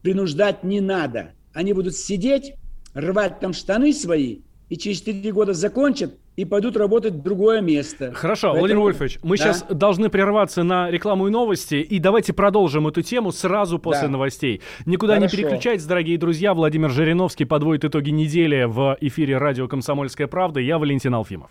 принуждать 0.02 0.64
не 0.64 0.80
надо. 0.80 1.32
Они 1.54 1.72
будут 1.72 1.94
сидеть, 1.94 2.54
рвать 2.94 3.38
там 3.40 3.52
штаны 3.52 3.92
свои, 3.92 4.40
и 4.68 4.76
через 4.76 5.02
три 5.02 5.32
года 5.32 5.52
закончат, 5.52 6.12
и 6.36 6.44
пойдут 6.44 6.76
работать 6.76 7.14
в 7.14 7.22
другое 7.22 7.60
место. 7.60 8.12
Хорошо, 8.12 8.48
Поэтому... 8.48 8.60
Владимир 8.60 8.82
Вольфович, 8.82 9.18
мы 9.22 9.36
да? 9.36 9.44
сейчас 9.44 9.64
должны 9.68 10.08
прерваться 10.08 10.62
на 10.62 10.90
рекламу 10.90 11.28
и 11.28 11.30
новости, 11.30 11.74
и 11.74 11.98
давайте 11.98 12.32
продолжим 12.32 12.86
эту 12.86 13.02
тему 13.02 13.32
сразу 13.32 13.78
после 13.78 14.02
да. 14.02 14.12
новостей. 14.12 14.62
Никуда 14.86 15.16
Хорошо. 15.16 15.36
не 15.36 15.42
переключайтесь, 15.42 15.84
дорогие 15.84 16.18
друзья. 16.18 16.54
Владимир 16.54 16.90
Жириновский 16.90 17.44
подводит 17.44 17.84
итоги 17.84 18.10
недели 18.10 18.64
в 18.64 18.96
эфире 19.00 19.38
радио 19.38 19.68
«Комсомольская 19.68 20.26
правда». 20.28 20.60
Я 20.60 20.78
Валентин 20.78 21.14
Алфимов. 21.14 21.50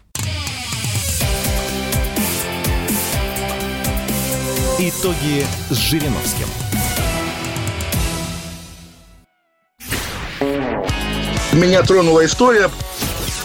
Итоги 4.82 5.44
с 5.70 5.76
Жириновским. 5.76 6.48
Меня 11.52 11.84
тронула 11.84 12.24
история 12.26 12.70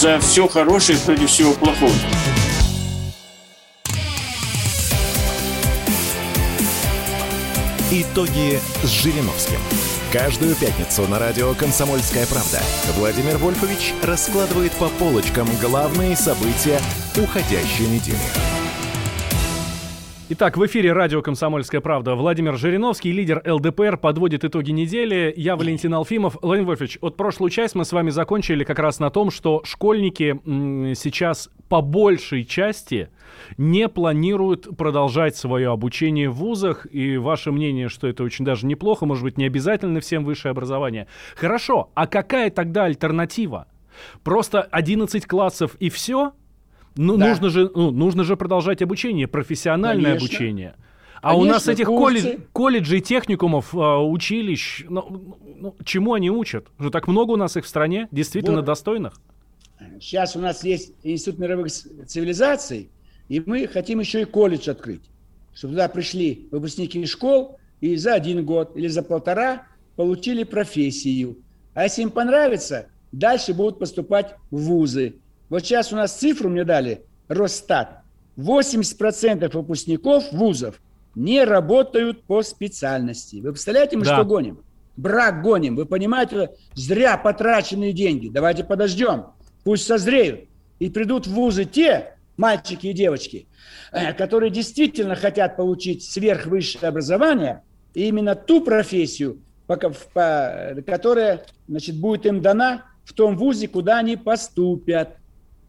За 0.00 0.18
все 0.18 0.48
хорошее 0.48 0.98
против 0.98 1.28
всего 1.28 1.52
плохого. 1.52 1.92
Итоги 7.90 8.58
с 8.82 8.88
Жириновским. 8.88 9.58
Каждую 10.10 10.54
пятницу 10.54 11.06
на 11.06 11.18
радио 11.18 11.52
«Комсомольская 11.52 12.24
правда» 12.26 12.62
Владимир 12.96 13.36
Вольфович 13.36 13.92
раскладывает 14.02 14.72
по 14.72 14.88
полочкам 14.88 15.46
главные 15.60 16.16
события 16.16 16.80
уходящей 17.16 17.86
недели. 17.86 18.59
Итак, 20.32 20.56
в 20.56 20.64
эфире 20.64 20.92
радио 20.92 21.22
«Комсомольская 21.22 21.80
правда». 21.80 22.14
Владимир 22.14 22.56
Жириновский, 22.56 23.10
лидер 23.10 23.42
ЛДПР, 23.44 23.96
подводит 23.96 24.44
итоги 24.44 24.70
недели. 24.70 25.34
Я 25.36 25.56
Валентин 25.56 25.92
Алфимов. 25.92 26.36
Владимир 26.40 26.68
Вольфович, 26.68 26.98
вот 27.00 27.16
прошлую 27.16 27.50
часть 27.50 27.74
мы 27.74 27.84
с 27.84 27.90
вами 27.90 28.10
закончили 28.10 28.62
как 28.62 28.78
раз 28.78 29.00
на 29.00 29.10
том, 29.10 29.32
что 29.32 29.60
школьники 29.64 30.40
сейчас 30.94 31.50
по 31.68 31.80
большей 31.80 32.44
части 32.44 33.08
не 33.58 33.88
планируют 33.88 34.68
продолжать 34.78 35.34
свое 35.34 35.72
обучение 35.72 36.30
в 36.30 36.34
вузах. 36.34 36.86
И 36.92 37.16
ваше 37.16 37.50
мнение, 37.50 37.88
что 37.88 38.06
это 38.06 38.22
очень 38.22 38.44
даже 38.44 38.66
неплохо, 38.66 39.06
может 39.06 39.24
быть, 39.24 39.36
не 39.36 39.46
обязательно 39.46 39.98
всем 39.98 40.24
высшее 40.24 40.52
образование. 40.52 41.08
Хорошо, 41.34 41.90
а 41.94 42.06
какая 42.06 42.50
тогда 42.50 42.84
альтернатива? 42.84 43.66
Просто 44.22 44.62
11 44.62 45.26
классов 45.26 45.74
и 45.80 45.90
все? 45.90 46.34
Ну, 46.96 47.16
да. 47.16 47.28
нужно, 47.28 47.50
же, 47.50 47.70
ну, 47.74 47.90
нужно 47.90 48.24
же 48.24 48.36
продолжать 48.36 48.82
обучение, 48.82 49.28
профессиональное 49.28 50.16
Конечно. 50.16 50.26
обучение. 50.26 50.74
А 51.22 51.32
Конечно, 51.32 51.50
у 51.50 51.52
нас 51.52 51.68
этих 51.68 51.86
колледж, 51.86 52.38
колледжей, 52.52 53.00
техникумов, 53.00 53.74
а, 53.74 53.98
училищ, 54.02 54.84
ну, 54.88 55.36
ну, 55.58 55.76
чему 55.84 56.14
они 56.14 56.30
учат? 56.30 56.68
Уже 56.78 56.90
так 56.90 57.08
много 57.08 57.32
у 57.32 57.36
нас 57.36 57.56
их 57.56 57.64
в 57.64 57.68
стране, 57.68 58.08
действительно 58.10 58.58
вот. 58.58 58.64
достойных? 58.64 59.20
Сейчас 60.00 60.34
у 60.34 60.40
нас 60.40 60.64
есть 60.64 60.92
Институт 61.02 61.38
мировых 61.38 61.70
цивилизаций, 61.70 62.90
и 63.28 63.40
мы 63.44 63.66
хотим 63.66 64.00
еще 64.00 64.22
и 64.22 64.24
колледж 64.24 64.70
открыть, 64.70 65.02
чтобы 65.54 65.74
туда 65.74 65.88
пришли 65.88 66.48
выпускники 66.50 67.04
школ 67.06 67.58
и 67.80 67.96
за 67.96 68.14
один 68.14 68.44
год 68.44 68.76
или 68.76 68.88
за 68.88 69.02
полтора 69.02 69.66
получили 69.96 70.44
профессию. 70.44 71.38
А 71.74 71.84
если 71.84 72.02
им 72.02 72.10
понравится, 72.10 72.88
дальше 73.12 73.54
будут 73.54 73.78
поступать 73.78 74.34
в 74.50 74.58
вузы. 74.58 75.16
Вот 75.50 75.60
сейчас 75.60 75.92
у 75.92 75.96
нас 75.96 76.16
цифру 76.16 76.48
мне 76.48 76.64
дали, 76.64 77.02
Росстат. 77.28 78.00
80% 78.38 79.50
выпускников 79.52 80.32
вузов 80.32 80.80
не 81.14 81.44
работают 81.44 82.22
по 82.22 82.42
специальности. 82.42 83.40
Вы 83.40 83.52
представляете, 83.52 83.98
мы 83.98 84.04
да. 84.04 84.14
что 84.14 84.24
гоним? 84.24 84.60
Брак 84.96 85.42
гоним. 85.42 85.76
Вы 85.76 85.84
понимаете, 85.84 86.50
зря 86.74 87.18
потраченные 87.18 87.92
деньги. 87.92 88.28
Давайте 88.28 88.64
подождем. 88.64 89.26
Пусть 89.64 89.86
созреют. 89.86 90.48
И 90.78 90.88
придут 90.88 91.26
в 91.26 91.32
вузы 91.32 91.64
те 91.66 92.14
мальчики 92.36 92.86
и 92.86 92.92
девочки, 92.94 93.46
э, 93.92 94.14
которые 94.14 94.50
действительно 94.50 95.14
хотят 95.14 95.56
получить 95.56 96.04
сверхвысшее 96.04 96.88
образование, 96.88 97.62
и 97.92 98.08
именно 98.08 98.34
ту 98.34 98.64
профессию, 98.64 99.42
которая 99.66 101.44
значит, 101.68 102.00
будет 102.00 102.24
им 102.24 102.40
дана 102.40 102.84
в 103.04 103.12
том 103.12 103.36
вузе, 103.36 103.68
куда 103.68 103.98
они 103.98 104.16
поступят. 104.16 105.16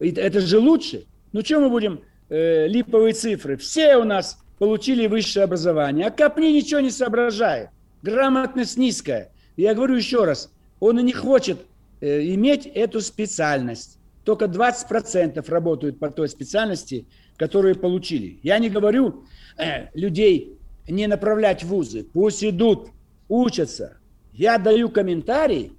Это 0.02 0.40
же 0.42 0.60
лучше. 0.60 1.06
Ну, 1.32 1.42
что 1.42 1.60
мы 1.60 1.70
будем 1.70 2.02
э, 2.30 2.68
липовые 2.68 3.14
цифры? 3.14 3.56
Все 3.58 3.98
у 3.98 4.04
нас 4.04 4.40
получили 4.58 5.08
высшее 5.08 5.44
образование, 5.44 6.08
а 6.08 6.12
копни 6.12 6.48
ничего 6.48 6.80
не 6.80 6.90
соображает. 6.90 7.70
Грамотность 8.02 8.78
низкая. 8.78 9.32
Я 9.58 9.76
говорю 9.76 9.96
еще 9.96 10.24
раз, 10.26 10.52
он 10.80 11.00
и 11.00 11.04
не 11.04 11.14
хочет 11.14 11.60
э, 12.00 12.24
иметь 12.34 12.66
эту 12.66 13.00
специальность. 13.02 14.00
Только 14.26 14.46
20% 14.46 15.50
работают 15.50 16.00
по 16.00 16.10
той 16.10 16.30
специальности, 16.30 17.06
которую 17.38 17.76
получили. 17.76 18.40
Я 18.44 18.58
не 18.58 18.70
говорю 18.70 19.26
э, 19.58 19.88
людей 19.94 20.58
не 20.88 21.08
направлять 21.08 21.64
в 21.64 21.68
вузы. 21.68 22.04
Пусть 22.04 22.44
идут, 22.44 22.90
учатся. 23.30 23.98
Я 24.34 24.58
даю 24.58 24.90
комментарий, 24.90 25.74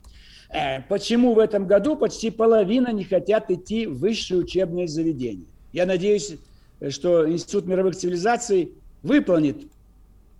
почему 0.89 1.35
в 1.35 1.39
этом 1.39 1.67
году 1.67 1.97
почти 1.97 2.31
половина 2.31 2.93
не 2.93 3.05
хотят 3.05 3.51
идти 3.51 3.87
в 3.87 3.99
высшее 3.99 4.41
учебное 4.41 4.87
заведение? 4.87 5.47
Я 5.73 5.87
надеюсь, 5.87 6.37
что 6.91 7.31
Институт 7.31 7.67
мировых 7.67 7.97
цивилизаций 7.97 8.73
выполнит 9.03 9.67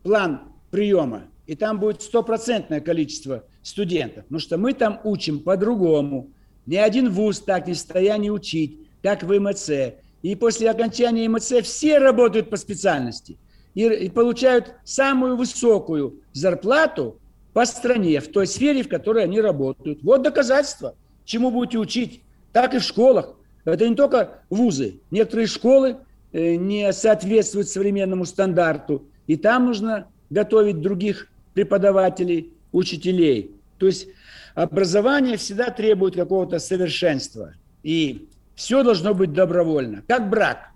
план 0.03 0.43
приема, 0.71 1.25
и 1.47 1.55
там 1.55 1.81
будет 1.81 2.03
стопроцентное 2.03 2.81
количество 2.81 3.45
студентов, 3.63 4.25
потому 4.25 4.41
что 4.41 4.59
мы 4.59 4.75
там 4.75 5.01
учим 5.05 5.41
по-другому. 5.41 6.31
Ни 6.67 6.77
один 6.77 7.11
вуз 7.11 7.41
так 7.41 7.67
не 7.67 7.75
в 7.75 7.77
состоянии 7.77 8.31
учить, 8.31 8.79
как 9.03 9.23
в 9.23 9.39
МЦ. 9.39 9.95
И 10.23 10.37
после 10.37 10.71
окончания 10.71 11.29
МЦ 11.29 11.63
все 11.63 11.99
работают 11.99 12.51
по 12.51 12.57
специальности 12.57 13.37
и 13.75 14.11
получают 14.11 14.75
самую 14.85 15.37
высокую 15.37 16.21
зарплату 16.33 17.19
по 17.53 17.67
стране, 17.67 18.21
в 18.21 18.29
той 18.29 18.47
сфере, 18.47 18.83
в 18.83 18.89
которой 18.89 19.25
они 19.25 19.41
работают. 19.41 20.03
Вот 20.03 20.23
доказательство, 20.23 20.95
чему 21.25 21.51
будете 21.51 21.79
учить. 21.79 22.23
Так 22.53 22.75
и 22.75 22.79
в 22.79 22.83
школах. 22.83 23.35
Это 23.65 23.89
не 23.89 23.95
только 23.95 24.43
вузы. 24.51 25.01
Некоторые 25.11 25.47
школы 25.47 25.99
э, 26.33 26.57
не 26.57 26.93
соответствуют 26.93 27.69
современному 27.69 28.25
стандарту. 28.25 29.07
И 29.27 29.37
там 29.37 29.67
нужно 29.67 30.09
готовить 30.31 30.81
других 30.81 31.29
преподавателей, 31.55 32.53
учителей. 32.73 33.53
То 33.79 33.87
есть 33.87 34.09
образование 34.55 35.37
всегда 35.37 35.71
требует 35.71 36.15
какого-то 36.17 36.59
совершенства. 36.59 37.55
И 37.83 38.29
все 38.55 38.83
должно 38.83 39.15
быть 39.15 39.33
добровольно. 39.33 40.03
Как 40.09 40.29
брак. 40.29 40.71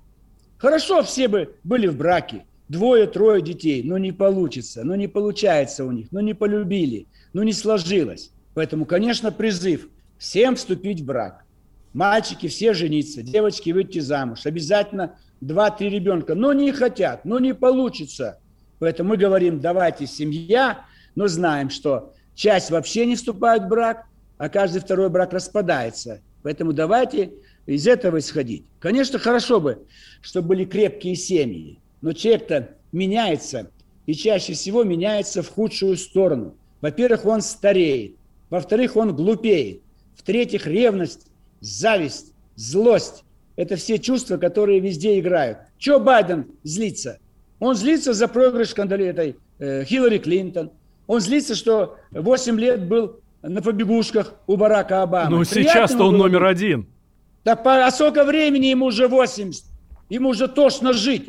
Хорошо, 0.58 1.02
все 1.02 1.28
бы 1.28 1.54
были 1.64 1.86
в 1.86 1.96
браке 1.96 2.44
двое-трое 2.68 3.42
детей, 3.42 3.82
но 3.82 3.98
не 3.98 4.12
получится, 4.12 4.84
но 4.84 4.96
не 4.96 5.08
получается 5.08 5.84
у 5.84 5.92
них, 5.92 6.08
но 6.10 6.20
не 6.20 6.34
полюбили, 6.34 7.06
но 7.32 7.42
не 7.42 7.52
сложилось. 7.52 8.30
Поэтому, 8.54 8.86
конечно, 8.86 9.30
призыв 9.30 9.88
всем 10.18 10.56
вступить 10.56 11.00
в 11.00 11.04
брак. 11.04 11.44
Мальчики 11.92 12.48
все 12.48 12.74
жениться, 12.74 13.22
девочки 13.22 13.70
выйти 13.70 14.00
замуж. 14.00 14.44
Обязательно 14.44 15.16
два-три 15.40 15.88
ребенка. 15.88 16.34
Но 16.34 16.52
не 16.52 16.72
хотят, 16.72 17.24
но 17.24 17.38
не 17.38 17.54
получится. 17.54 18.38
Поэтому 18.78 19.10
мы 19.10 19.16
говорим, 19.16 19.60
давайте 19.60 20.06
семья, 20.06 20.84
но 21.14 21.28
знаем, 21.28 21.70
что 21.70 22.12
часть 22.34 22.70
вообще 22.70 23.06
не 23.06 23.16
вступает 23.16 23.62
в 23.62 23.68
брак, 23.68 24.06
а 24.36 24.48
каждый 24.48 24.80
второй 24.80 25.08
брак 25.08 25.32
распадается. 25.32 26.20
Поэтому 26.42 26.72
давайте 26.72 27.32
из 27.64 27.86
этого 27.86 28.18
исходить. 28.18 28.64
Конечно, 28.78 29.18
хорошо 29.18 29.60
бы, 29.60 29.86
чтобы 30.20 30.48
были 30.48 30.64
крепкие 30.64 31.16
семьи. 31.16 31.78
Но 32.06 32.12
человек-то 32.12 32.76
меняется, 32.92 33.68
и 34.06 34.14
чаще 34.14 34.52
всего 34.52 34.84
меняется 34.84 35.42
в 35.42 35.48
худшую 35.48 35.96
сторону. 35.96 36.54
Во-первых, 36.80 37.24
он 37.26 37.42
стареет. 37.42 38.14
Во-вторых, 38.48 38.94
он 38.94 39.12
глупеет. 39.12 39.80
В-третьих, 40.14 40.68
ревность, 40.68 41.26
зависть, 41.60 42.32
злость. 42.54 43.24
Это 43.56 43.74
все 43.74 43.98
чувства, 43.98 44.36
которые 44.36 44.78
везде 44.78 45.18
играют. 45.18 45.58
Чего 45.78 45.98
Байден 45.98 46.46
злится? 46.62 47.18
Он 47.58 47.74
злится 47.74 48.12
за 48.12 48.28
проигрыш 48.28 48.72
этой 48.72 49.36
э, 49.58 49.84
Хиллари 49.84 50.18
Клинтон. 50.18 50.70
Он 51.08 51.20
злится, 51.20 51.56
что 51.56 51.96
8 52.12 52.60
лет 52.60 52.86
был 52.86 53.18
на 53.42 53.60
побегушках 53.60 54.34
у 54.46 54.56
Барака 54.56 55.02
Обамы. 55.02 55.38
Ну, 55.38 55.42
сейчас-то 55.44 56.04
он 56.04 56.18
номер 56.18 56.44
один. 56.44 56.86
Да 57.44 57.56
по, 57.56 57.84
а 57.84 57.90
сколько 57.90 58.22
времени 58.22 58.66
ему 58.66 58.84
уже 58.86 59.08
80? 59.08 59.64
Ему 60.08 60.28
уже 60.28 60.46
тошно 60.46 60.92
жить. 60.92 61.26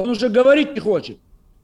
Он 0.00 0.08
уже 0.08 0.30
говорить 0.30 0.72
не 0.72 0.80
хочет. 0.80 1.18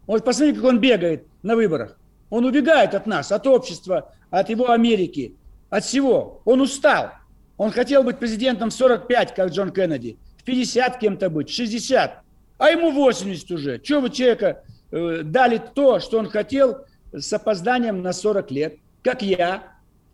Вот 0.07 0.23
посмотрите, 0.23 0.61
как 0.61 0.69
он 0.69 0.79
бегает 0.79 1.25
на 1.43 1.57
выборах. 1.57 1.99
Он 2.29 2.45
убегает 2.45 2.95
от 2.95 3.07
нас, 3.07 3.33
от 3.33 3.47
общества, 3.47 4.13
от 4.29 4.51
его 4.51 4.71
Америки, 4.71 5.35
от 5.71 5.85
всего. 5.85 6.43
Он 6.45 6.61
устал. 6.61 7.13
Он 7.57 7.71
хотел 7.71 8.03
быть 8.03 8.19
президентом 8.19 8.69
в 8.69 8.75
45, 8.75 9.35
как 9.35 9.53
Джон 9.53 9.73
Кеннеди, 9.73 10.19
в 10.37 10.45
50 10.45 10.99
кем-то 10.99 11.31
быть, 11.31 11.49
в 11.49 11.55
60. 11.55 12.21
А 12.59 12.69
ему 12.69 12.91
80 12.91 13.51
уже. 13.53 13.79
Чего 13.79 14.03
вы 14.03 14.11
человека 14.11 14.63
э, 14.91 15.23
дали 15.25 15.59
то, 15.75 15.99
что 15.99 16.19
он 16.19 16.29
хотел 16.29 16.85
с 17.13 17.33
опозданием 17.33 18.03
на 18.03 18.13
40 18.13 18.51
лет, 18.51 18.77
как 19.03 19.23
я. 19.23 19.63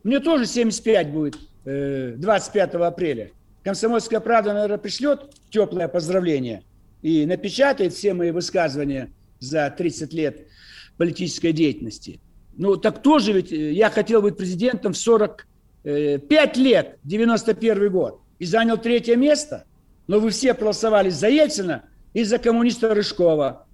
Мне 0.04 0.20
тоже 0.20 0.46
75 0.46 1.10
будет 1.10 1.36
э, 1.64 2.14
25 2.18 2.74
апреля. 2.76 3.32
Комсомольская 3.64 4.20
правда, 4.20 4.52
наверное, 4.52 4.78
пришлет 4.78 5.28
теплое 5.50 5.88
поздравление– 5.88 6.62
и 7.02 7.26
напечатает 7.26 7.92
все 7.92 8.14
мои 8.14 8.30
высказывания 8.30 9.12
за 9.40 9.68
30 9.76 10.12
лет 10.12 10.46
политической 10.96 11.52
деятельности. 11.52 12.20
Ну, 12.56 12.76
так 12.76 13.02
тоже 13.02 13.32
ведь 13.32 13.52
э, 13.52 13.72
я 13.72 13.90
хотел 13.90 14.22
быть 14.22 14.36
президентом 14.36 14.92
в 14.92 14.98
45 14.98 15.46
э, 15.84 16.60
лет, 16.60 16.98
91 17.02 17.90
год, 17.90 18.20
и 18.38 18.44
занял 18.44 18.78
третье 18.78 19.16
место. 19.16 19.64
Но 20.06 20.20
вы 20.20 20.30
все 20.30 20.54
проголосовали 20.54 21.10
за 21.10 21.28
Ельцина 21.28 21.84
и 22.12 22.24
за 22.24 22.38
коммуниста 22.38 22.94
Рыжкова. 22.94 23.66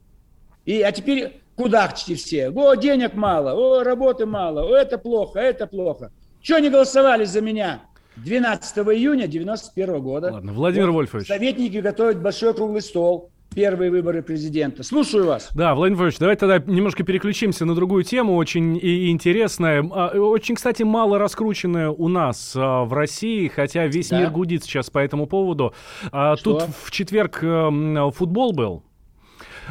И, 0.65 0.81
а 0.83 0.93
теперь 0.93 1.41
кудахчите 1.57 2.15
все. 2.15 2.51
О, 2.51 2.75
денег 2.75 3.15
мало, 3.15 3.55
о, 3.55 3.83
работы 3.83 4.27
мало, 4.27 4.63
о, 4.63 4.77
это 4.77 4.97
плохо, 4.97 5.41
это 5.41 5.67
плохо. 5.67 6.13
Чего 6.41 6.59
не 6.59 6.71
голосовали 6.71 7.25
за 7.25 7.41
меня? 7.41 7.83
12 8.25 8.79
июня 8.79 9.27
91 9.27 10.01
года. 10.01 10.31
Ладно, 10.33 10.53
Владимир 10.53 10.91
вот, 10.91 10.97
Вольфович. 10.97 11.27
Советники 11.27 11.79
готовят 11.79 12.21
большой 12.21 12.55
круглый 12.55 12.83
стол 12.83 13.31
первые 13.55 13.91
выборы 13.91 14.23
президента. 14.23 14.83
Слушаю 14.83 15.27
вас. 15.27 15.51
Да, 15.55 15.75
Владимир 15.75 15.99
Вольфович, 15.99 16.21
давайте 16.21 16.41
тогда 16.41 16.73
немножко 16.73 17.03
переключимся 17.03 17.65
на 17.65 17.75
другую 17.75 18.05
тему, 18.05 18.37
очень 18.37 18.77
и 18.77 19.11
интересная, 19.11 19.83
а, 19.83 20.09
очень, 20.19 20.55
кстати, 20.55 20.83
мало 20.83 21.19
раскрученная 21.19 21.91
у 21.91 22.09
нас 22.09 22.53
а, 22.55 22.85
в 22.85 22.93
России, 22.93 23.49
хотя 23.49 23.87
весь 23.87 24.11
да. 24.11 24.21
мир 24.21 24.31
гудит 24.31 24.65
сейчас 24.65 24.91
по 24.91 24.99
этому 24.99 25.27
поводу. 25.27 25.75
А, 26.13 26.37
Что? 26.37 26.61
Тут 26.61 26.69
в 26.85 26.91
четверг 26.91 27.43
эм, 27.43 28.13
футбол 28.13 28.53
был, 28.53 28.85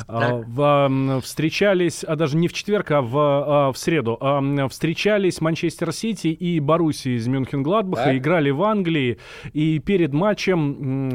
А, 0.08 0.44
в, 0.46 1.22
встречались, 1.22 2.04
а 2.04 2.16
даже 2.16 2.38
не 2.38 2.48
в 2.48 2.54
четверг, 2.54 2.92
а 2.92 3.02
в, 3.02 3.18
а, 3.18 3.72
в 3.72 3.78
среду, 3.78 4.18
а, 4.20 4.68
встречались 4.68 5.42
Манчестер 5.42 5.92
Сити 5.92 6.28
и 6.28 6.60
Баруси 6.60 7.16
из 7.16 7.28
Мюнхен-Гладбаха, 7.28 8.18
играли 8.18 8.50
в 8.50 8.64
Англии, 8.64 9.18
и 9.54 9.80
перед 9.80 10.14
матчем, 10.14 11.10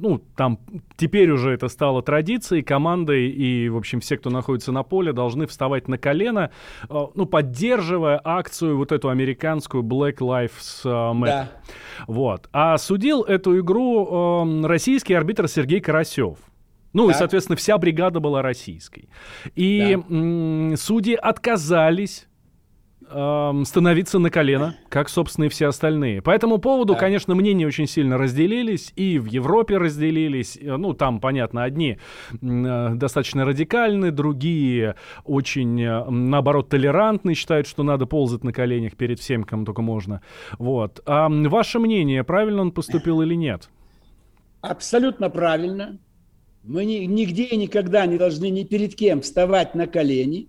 ну, 0.00 0.22
там 0.36 0.58
теперь 0.96 1.30
уже 1.30 1.52
это 1.52 1.68
стало 1.68 2.02
традицией, 2.02 2.62
команды 2.62 3.28
и, 3.28 3.68
в 3.68 3.76
общем, 3.76 4.00
все, 4.00 4.16
кто 4.16 4.30
находится 4.30 4.72
на 4.72 4.82
поле, 4.82 5.12
должны 5.12 5.46
вставать 5.46 5.88
на 5.88 5.98
колено, 5.98 6.50
ну, 6.88 7.26
поддерживая 7.26 8.20
акцию 8.22 8.76
вот 8.76 8.92
эту 8.92 9.08
американскую 9.08 9.82
Black 9.82 10.18
Lives 10.18 10.84
Matter. 10.84 11.26
Да. 11.26 11.50
Вот. 12.06 12.48
А 12.52 12.78
судил 12.78 13.22
эту 13.22 13.58
игру 13.60 14.64
российский 14.64 15.14
арбитр 15.14 15.48
Сергей 15.48 15.80
Карасев. 15.80 16.38
Ну 16.98 17.06
да. 17.06 17.12
и, 17.12 17.14
соответственно, 17.16 17.56
вся 17.56 17.78
бригада 17.78 18.18
была 18.18 18.42
российской. 18.42 19.08
И 19.54 19.96
да. 19.96 20.76
судьи 20.76 21.14
отказались 21.14 22.26
становиться 23.08 24.18
на 24.18 24.28
колено, 24.28 24.76
как, 24.90 25.08
собственно, 25.08 25.46
и 25.46 25.48
все 25.48 25.68
остальные. 25.68 26.20
По 26.20 26.30
этому 26.30 26.58
поводу, 26.58 26.92
да. 26.92 26.98
конечно, 26.98 27.34
мнения 27.34 27.66
очень 27.66 27.86
сильно 27.86 28.18
разделились, 28.18 28.92
и 28.96 29.18
в 29.18 29.24
Европе 29.24 29.78
разделились. 29.78 30.58
Ну, 30.60 30.92
там, 30.92 31.18
понятно, 31.18 31.64
одни 31.64 31.98
э, 32.30 32.90
достаточно 32.94 33.46
радикальны, 33.46 34.10
другие 34.10 34.96
очень, 35.24 35.80
э, 35.80 36.04
наоборот, 36.10 36.68
толерантны, 36.68 37.32
считают, 37.32 37.66
что 37.66 37.82
надо 37.82 38.04
ползать 38.04 38.44
на 38.44 38.52
коленях 38.52 38.94
перед 38.94 39.18
всем, 39.20 39.44
кому 39.44 39.64
только 39.64 39.80
можно. 39.80 40.20
Вот. 40.58 41.00
А 41.06 41.30
ваше 41.30 41.78
мнение, 41.78 42.24
правильно 42.24 42.60
он 42.60 42.72
поступил 42.72 43.22
или 43.22 43.34
нет? 43.34 43.70
Абсолютно 44.60 45.30
правильно. 45.30 45.98
Мы 46.62 46.84
ни, 46.84 47.04
нигде 47.04 47.44
и 47.44 47.56
никогда 47.56 48.06
не 48.06 48.18
должны 48.18 48.50
ни 48.50 48.64
перед 48.64 48.94
кем 48.94 49.22
вставать 49.22 49.74
на 49.74 49.86
колени. 49.86 50.48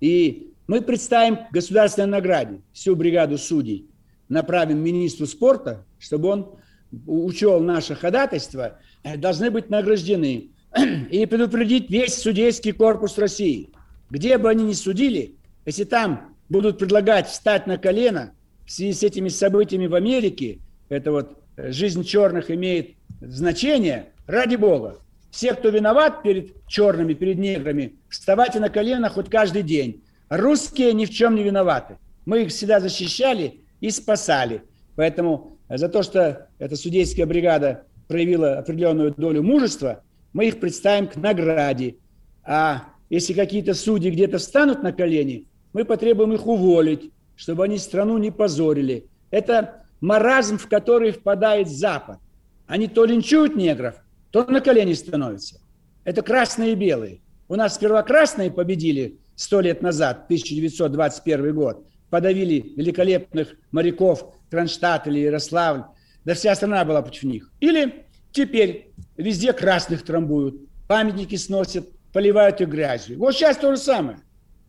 И 0.00 0.52
мы 0.66 0.80
представим 0.80 1.38
государственной 1.52 2.08
награде 2.08 2.60
всю 2.72 2.96
бригаду 2.96 3.38
судей, 3.38 3.86
направим 4.28 4.78
министру 4.78 5.26
спорта, 5.26 5.84
чтобы 5.98 6.28
он 6.28 6.58
учел 7.06 7.60
наше 7.60 7.94
ходатайство, 7.94 8.78
э, 9.02 9.16
должны 9.16 9.50
быть 9.50 9.70
награждены. 9.70 10.50
И 11.10 11.24
предупредить 11.26 11.88
весь 11.88 12.14
судейский 12.14 12.72
корпус 12.72 13.16
России. 13.16 13.70
Где 14.10 14.38
бы 14.38 14.50
они 14.50 14.64
ни 14.64 14.72
судили, 14.72 15.36
если 15.64 15.84
там 15.84 16.34
будут 16.48 16.78
предлагать 16.78 17.28
встать 17.28 17.66
на 17.66 17.78
колено 17.78 18.32
в 18.66 18.72
связи 18.72 18.92
с 18.92 19.02
этими 19.02 19.28
событиями 19.28 19.86
в 19.86 19.94
Америке, 19.94 20.58
это 20.88 21.12
вот 21.12 21.38
э, 21.56 21.70
жизнь 21.70 22.02
черных 22.04 22.50
имеет 22.50 22.96
значение, 23.20 24.12
ради 24.26 24.56
бога, 24.56 24.98
все, 25.34 25.52
кто 25.52 25.68
виноват 25.70 26.22
перед 26.22 26.64
черными, 26.68 27.12
перед 27.12 27.38
неграми, 27.38 27.96
вставайте 28.08 28.60
на 28.60 28.68
колено 28.68 29.08
хоть 29.08 29.28
каждый 29.28 29.64
день. 29.64 30.04
Русские 30.28 30.92
ни 30.92 31.06
в 31.06 31.10
чем 31.10 31.34
не 31.34 31.42
виноваты. 31.42 31.98
Мы 32.24 32.42
их 32.42 32.50
всегда 32.50 32.78
защищали 32.78 33.62
и 33.80 33.90
спасали. 33.90 34.62
Поэтому 34.94 35.58
за 35.68 35.88
то, 35.88 36.04
что 36.04 36.46
эта 36.60 36.76
судейская 36.76 37.26
бригада 37.26 37.82
проявила 38.06 38.58
определенную 38.58 39.12
долю 39.12 39.42
мужества, 39.42 40.04
мы 40.32 40.46
их 40.46 40.60
представим 40.60 41.08
к 41.08 41.16
награде. 41.16 41.96
А 42.44 42.84
если 43.10 43.32
какие-то 43.32 43.74
судьи 43.74 44.12
где-то 44.12 44.38
встанут 44.38 44.84
на 44.84 44.92
колени, 44.92 45.48
мы 45.72 45.84
потребуем 45.84 46.32
их 46.32 46.46
уволить, 46.46 47.10
чтобы 47.34 47.64
они 47.64 47.78
страну 47.78 48.18
не 48.18 48.30
позорили. 48.30 49.08
Это 49.32 49.82
маразм, 50.00 50.58
в 50.58 50.68
который 50.68 51.10
впадает 51.10 51.68
Запад. 51.68 52.20
Они 52.68 52.86
то 52.86 53.04
линчуют 53.04 53.56
негров, 53.56 53.96
то 54.34 54.44
на 54.46 54.60
колени 54.60 54.94
становятся. 54.94 55.60
Это 56.02 56.20
красные 56.20 56.72
и 56.72 56.74
белые. 56.74 57.20
У 57.46 57.54
нас 57.54 57.76
сперва 57.76 58.02
красные 58.02 58.50
победили 58.50 59.20
сто 59.36 59.60
лет 59.60 59.80
назад, 59.80 60.24
1921 60.24 61.54
год. 61.54 61.86
Подавили 62.10 62.72
великолепных 62.76 63.54
моряков 63.70 64.34
Кронштадт 64.50 65.06
или 65.06 65.20
Ярославль. 65.20 65.84
Да 66.24 66.34
вся 66.34 66.52
страна 66.56 66.84
была 66.84 67.00
против 67.02 67.22
них. 67.22 67.52
Или 67.60 68.06
теперь 68.32 68.90
везде 69.16 69.52
красных 69.52 70.04
трамбуют, 70.04 70.56
памятники 70.88 71.36
сносят, 71.36 71.88
поливают 72.12 72.60
их 72.60 72.68
грязью. 72.68 73.20
Вот 73.20 73.36
сейчас 73.36 73.56
то 73.56 73.70
же 73.70 73.80
самое. 73.80 74.18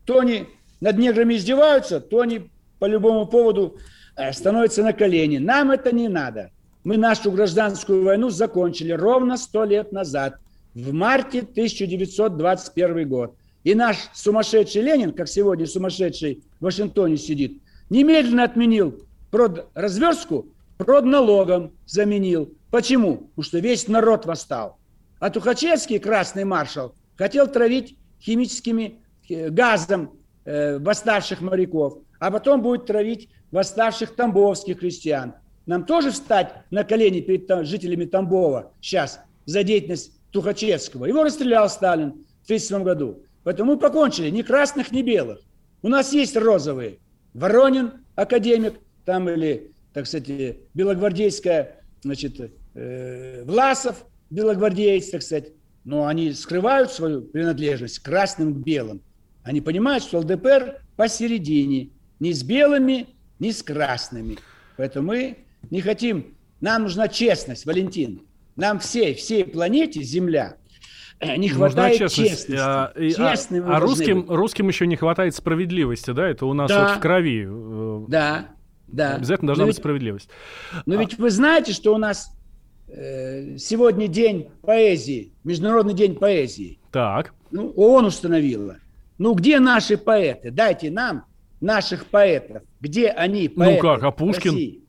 То 0.06 0.20
они 0.20 0.46
над 0.80 1.00
неграми 1.00 1.38
издеваются, 1.38 2.00
то 2.00 2.20
они 2.20 2.52
по 2.78 2.86
любому 2.86 3.26
поводу 3.26 3.80
э, 4.16 4.32
становятся 4.32 4.84
на 4.84 4.94
колени. 4.94 5.40
Нам 5.40 5.72
это 5.72 5.92
не 5.92 6.08
надо. 6.08 6.52
Мы 6.86 6.98
нашу 6.98 7.32
гражданскую 7.32 8.04
войну 8.04 8.30
закончили 8.30 8.92
ровно 8.92 9.38
сто 9.38 9.66
лет 9.66 9.92
назад, 9.92 10.36
в 10.76 10.94
марте 10.94 11.40
1921 11.40 13.10
год. 13.10 13.36
И 13.64 13.74
наш 13.74 13.98
сумасшедший 14.14 14.84
Ленин, 14.84 15.12
как 15.12 15.28
сегодня 15.28 15.66
сумасшедший 15.66 16.44
в 16.60 16.66
Вашингтоне 16.66 17.18
сидит, 17.18 17.60
немедленно 17.90 18.44
отменил 18.44 19.04
продразверстку, 19.32 20.46
продналогом 20.78 21.72
заменил. 21.88 22.54
Почему? 22.70 23.18
Потому 23.18 23.44
что 23.44 23.58
весь 23.58 23.88
народ 23.88 24.28
восстал. 24.28 24.78
А 25.20 25.32
Тухачевский, 25.32 25.98
красный 25.98 26.44
маршал, 26.44 26.94
хотел 27.18 27.48
травить 27.48 27.98
химическими 28.22 29.00
э, 29.28 29.50
газом 29.50 30.12
э, 30.44 30.78
восставших 30.78 31.42
моряков, 31.42 31.98
а 32.20 32.30
потом 32.30 32.62
будет 32.62 32.86
травить 32.86 33.30
восставших 33.50 34.16
тамбовских 34.16 34.78
крестьян. 34.78 35.34
Нам 35.66 35.86
тоже 35.86 36.12
встать 36.12 36.54
на 36.70 36.84
колени 36.84 37.22
перед 37.22 37.66
жителями 37.66 38.06
Тамбова 38.06 38.74
сейчас 38.82 39.20
за 39.46 39.64
деятельность 39.64 40.12
Тухачевского. 40.32 41.06
Его 41.06 41.24
расстрелял 41.24 41.70
Сталин 41.70 42.10
в 42.10 42.46
1937 42.46 42.84
году. 42.84 43.24
Поэтому 43.44 43.74
мы 43.74 43.80
покончили 43.80 44.30
ни 44.30 44.42
красных, 44.42 44.92
ни 44.92 45.02
белых. 45.02 45.40
У 45.82 45.88
нас 45.88 46.14
есть 46.14 46.36
розовые. 46.36 46.98
Воронин, 47.34 48.06
академик, 48.16 48.76
там 49.06 49.30
или, 49.30 49.72
так 49.94 50.08
сказать, 50.08 50.58
белогвардейская, 50.74 51.82
значит, 52.02 52.52
э, 52.74 53.44
Власов, 53.46 54.06
белогвардеец, 54.30 55.10
так 55.10 55.22
сказать. 55.22 55.54
Но 55.84 56.08
они 56.08 56.32
скрывают 56.34 56.92
свою 56.92 57.22
принадлежность 57.22 58.00
красным 58.00 58.56
к 58.56 58.58
белым. 58.58 59.02
Они 59.44 59.62
понимают, 59.62 60.04
что 60.04 60.20
ЛДПР 60.20 60.82
посередине, 60.96 61.90
ни 62.20 62.32
с 62.32 62.42
белыми, 62.42 63.08
ни 63.38 63.52
с 63.52 63.62
красными. 63.62 64.40
Поэтому 64.78 65.10
мы 65.10 65.45
не 65.72 65.82
хотим, 65.82 66.36
нам 66.62 66.84
нужна 66.84 67.08
честность, 67.08 67.66
Валентин. 67.66 68.22
Нам 68.56 68.80
всей, 68.80 69.16
всей 69.16 69.44
планете 69.44 70.02
Земля 70.02 70.58
не 71.22 71.50
хватает 71.50 71.98
честности. 71.98 72.56
А, 72.60 72.94
Честным 72.96 73.70
а, 73.70 73.78
а 73.78 73.80
русским, 73.80 74.26
русским 74.30 74.68
еще 74.68 74.88
не 74.88 74.96
хватает 74.96 75.36
справедливости, 75.36 76.12
да? 76.12 76.28
Это 76.28 76.46
у 76.46 76.54
нас 76.54 76.70
да. 76.70 76.88
вот 76.88 76.98
в 76.98 77.00
крови. 77.00 77.48
Э, 77.48 78.06
да, 78.08 78.48
да. 78.88 79.16
Обязательно 79.16 79.48
должна 79.48 79.64
но 79.64 79.68
быть 79.68 79.76
ведь, 79.76 79.82
справедливость. 79.82 80.30
Но 80.86 80.96
а... 80.96 80.98
ведь 80.98 81.18
вы 81.18 81.30
знаете, 81.30 81.74
что 81.74 81.94
у 81.94 81.98
нас 81.98 82.32
э, 82.88 83.58
сегодня 83.58 84.08
день 84.08 84.50
поэзии, 84.62 85.34
Международный 85.44 85.94
день 85.94 86.16
поэзии. 86.16 86.80
Так. 86.92 87.34
Ну, 87.52 87.72
ООН 87.76 88.06
установила. 88.06 88.78
Ну, 89.18 89.34
где 89.34 89.60
наши 89.60 89.98
поэты? 89.98 90.52
Дайте 90.52 90.92
нам 90.92 91.26
наших 91.62 92.06
поэтов. 92.08 92.64
Где 92.82 93.10
они, 93.10 93.50
ну 93.56 93.64
поэты? 93.64 93.76
Ну 93.76 93.80
как, 93.82 94.04
а 94.04 94.12
Пушкин? 94.12 94.52
России? 94.52 94.85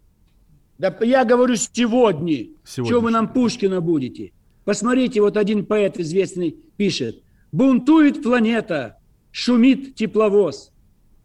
Да 0.78 0.94
я 1.00 1.24
говорю 1.24 1.56
сегодня. 1.56 2.48
сегодня. 2.64 2.92
Что 2.92 3.00
вы 3.00 3.10
нам 3.10 3.32
Пушкина 3.32 3.80
будете? 3.80 4.32
Посмотрите, 4.64 5.20
вот 5.20 5.36
один 5.36 5.64
поэт 5.64 5.98
известный 5.98 6.56
пишет. 6.76 7.22
«Бунтует 7.52 8.22
планета, 8.22 8.98
шумит 9.30 9.94
тепловоз. 9.94 10.72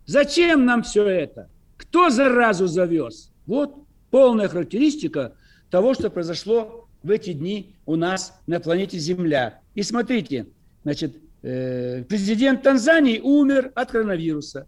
Зачем 0.06 0.66
нам 0.66 0.84
все 0.84 1.06
это? 1.06 1.50
Кто 1.78 2.10
заразу 2.10 2.68
завез?» 2.68 3.32
Вот 3.48 3.76
полная 4.12 4.48
характеристика 4.48 5.34
того, 5.70 5.94
что 5.94 6.10
произошло 6.10 6.88
в 7.04 7.10
эти 7.10 7.34
дни 7.34 7.76
у 7.86 7.96
нас 7.96 8.40
на 8.46 8.60
планете 8.60 9.00
Земля. 9.00 9.60
И 9.74 9.84
смотрите, 9.84 10.48
значит, 10.84 11.18
э, 11.42 12.04
президент 12.04 12.62
Танзании 12.62 13.20
умер 13.20 13.72
от 13.74 13.92
коронавируса. 13.92 14.68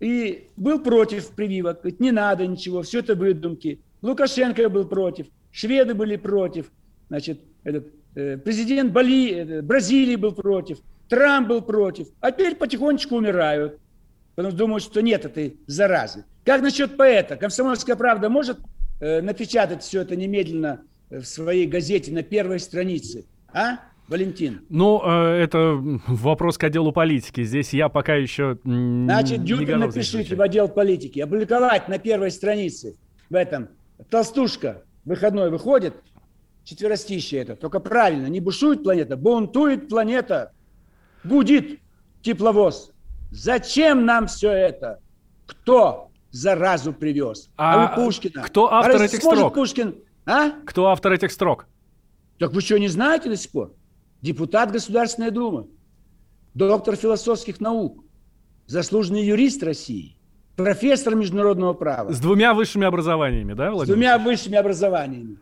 И 0.00 0.48
был 0.56 0.80
против 0.80 1.30
прививок. 1.30 1.80
Говорит, 1.80 2.00
не 2.00 2.10
надо 2.10 2.46
ничего, 2.46 2.82
все 2.82 3.00
это 3.00 3.14
выдумки. 3.14 3.80
Лукашенко 4.02 4.68
был 4.68 4.86
против, 4.86 5.26
шведы 5.50 5.94
были 5.94 6.16
против. 6.16 6.70
Значит, 7.08 7.40
этот, 7.64 7.86
э, 8.14 8.36
президент 8.36 8.92
Бали, 8.92 9.32
э, 9.32 9.62
Бразилии 9.62 10.16
был 10.16 10.32
против, 10.32 10.78
Трамп 11.08 11.48
был 11.48 11.62
против. 11.62 12.08
А 12.20 12.30
теперь 12.30 12.56
потихонечку 12.56 13.16
умирают. 13.16 13.78
Потому 14.34 14.50
что 14.50 14.58
думают, 14.58 14.84
что 14.84 15.00
нет 15.00 15.24
этой 15.24 15.56
заразы. 15.66 16.24
Как 16.44 16.60
насчет 16.60 16.96
поэта? 16.96 17.36
Комсомольская 17.36 17.96
правда 17.96 18.28
может 18.28 18.58
э, 19.00 19.22
напечатать 19.22 19.82
все 19.82 20.02
это 20.02 20.14
немедленно 20.14 20.82
в 21.08 21.24
своей 21.24 21.66
газете 21.66 22.12
на 22.12 22.22
первой 22.22 22.60
странице? 22.60 23.24
А? 23.48 23.78
Валентин. 24.08 24.64
Ну, 24.68 25.02
э, 25.04 25.42
это 25.42 25.80
вопрос 26.06 26.58
к 26.58 26.64
отделу 26.64 26.92
политики. 26.92 27.42
Здесь 27.42 27.72
я 27.72 27.88
пока 27.88 28.14
еще 28.14 28.58
Значит, 28.64 29.44
Дюбин 29.44 29.80
напишите 29.80 30.36
в 30.36 30.40
отдел 30.40 30.68
политики. 30.68 31.20
Опубликовать 31.20 31.88
на 31.88 31.98
первой 31.98 32.30
странице 32.30 32.96
в 33.30 33.34
этом. 33.34 33.68
Толстушка 34.08 34.82
выходной 35.04 35.50
выходит, 35.50 35.94
четверостище 36.64 37.38
это. 37.38 37.56
Только 37.56 37.80
правильно, 37.80 38.26
не 38.26 38.40
бушует 38.40 38.84
планета, 38.84 39.16
бунтует 39.16 39.88
планета. 39.88 40.52
Гудит 41.24 41.80
тепловоз. 42.22 42.92
Зачем 43.32 44.04
нам 44.04 44.28
все 44.28 44.52
это? 44.52 45.00
Кто 45.46 46.10
заразу 46.30 46.92
привез? 46.92 47.50
А, 47.56 47.74
а 47.74 47.96
вы 47.96 48.04
Пушкина. 48.04 48.42
Кто 48.42 48.72
а 48.72 48.80
автор 48.80 49.02
этих 49.02 49.18
строк? 49.18 49.54
Пушкин, 49.54 49.96
а? 50.26 50.50
Кто 50.64 50.86
автор 50.86 51.12
этих 51.12 51.32
строк? 51.32 51.66
Так 52.38 52.52
вы 52.52 52.60
что, 52.60 52.78
не 52.78 52.88
знаете 52.88 53.28
до 53.28 53.36
сих 53.36 53.50
пор? 53.50 53.72
Депутат 54.26 54.72
Государственной 54.72 55.30
Думы, 55.30 55.68
доктор 56.52 56.96
философских 56.96 57.60
наук, 57.60 58.02
заслуженный 58.66 59.24
юрист 59.24 59.62
России, 59.62 60.16
профессор 60.56 61.14
международного 61.14 61.74
права. 61.74 62.12
С 62.12 62.18
двумя 62.18 62.52
высшими 62.52 62.88
образованиями, 62.88 63.54
да, 63.54 63.70
Владимир? 63.70 63.84
С 63.84 63.88
двумя 63.96 64.18
высшими 64.18 64.56
образованиями. 64.58 65.36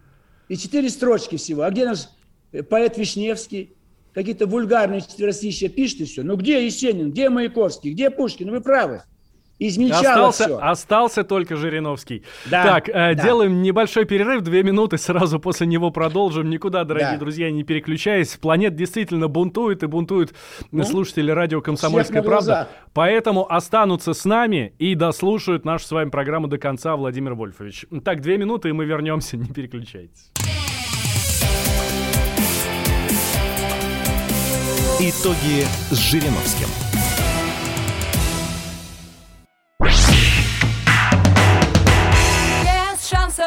И 0.50 0.58
четыре 0.58 0.90
строчки 0.90 1.36
всего. 1.36 1.62
А 1.62 1.70
где 1.70 1.86
наш 1.86 2.10
э, 2.52 2.62
поэт 2.62 2.98
Вишневский? 2.98 3.74
Какие-то 4.12 4.46
вульгарные 4.46 5.00
четверостища 5.00 5.70
пишет 5.70 6.02
и 6.02 6.04
все. 6.04 6.22
Ну 6.22 6.36
где 6.36 6.62
Есенин, 6.66 7.10
где 7.10 7.30
Маяковский, 7.30 7.92
где 7.92 8.10
Пушкин? 8.10 8.50
Вы 8.50 8.60
правы. 8.60 9.02
Измельчало 9.58 10.28
остался, 10.28 10.44
все. 10.44 10.58
остался 10.58 11.24
только 11.24 11.56
Жириновский. 11.56 12.24
Да, 12.46 12.64
так, 12.64 12.88
э, 12.88 12.92
да. 12.92 13.14
делаем 13.14 13.62
небольшой 13.62 14.04
перерыв, 14.04 14.42
две 14.42 14.62
минуты, 14.62 14.98
сразу 14.98 15.38
после 15.38 15.66
него 15.66 15.90
продолжим. 15.90 16.50
Никуда, 16.50 16.84
дорогие 16.84 17.12
Да. 17.12 17.18
друзья, 17.18 17.50
не 17.50 17.62
переключаясь. 17.62 18.36
Планет 18.36 18.74
действительно 18.74 19.28
бунтует 19.28 19.82
и 19.82 19.86
бунтуют 19.86 20.34
Ну, 20.72 20.82
слушатели 20.84 21.30
радио 21.30 21.60
«Комсомольская 21.60 22.22
глаза. 22.22 22.52
правда». 22.54 22.70
Поэтому 22.94 23.50
останутся 23.50 24.12
с 24.12 24.24
нами 24.24 24.74
и 24.78 24.94
дослушают 24.94 25.64
нашу 25.64 25.86
с 25.86 25.90
вами 25.92 26.10
программу 26.10 26.48
до 26.48 26.58
конца 26.58 26.96
Владимир 26.96 27.34
Вольфович. 27.34 27.86
Так, 28.04 28.20
две 28.22 28.38
минуты, 28.38 28.70
и 28.70 28.72
мы 28.72 28.84
вернемся, 28.84 29.36
не 29.36 29.46
переключайтесь. 29.48 30.30
Итоги 35.00 35.64
с 35.90 35.98
Жириновским. 35.98 36.93
Без 39.84 39.94
шанса, 43.08 43.44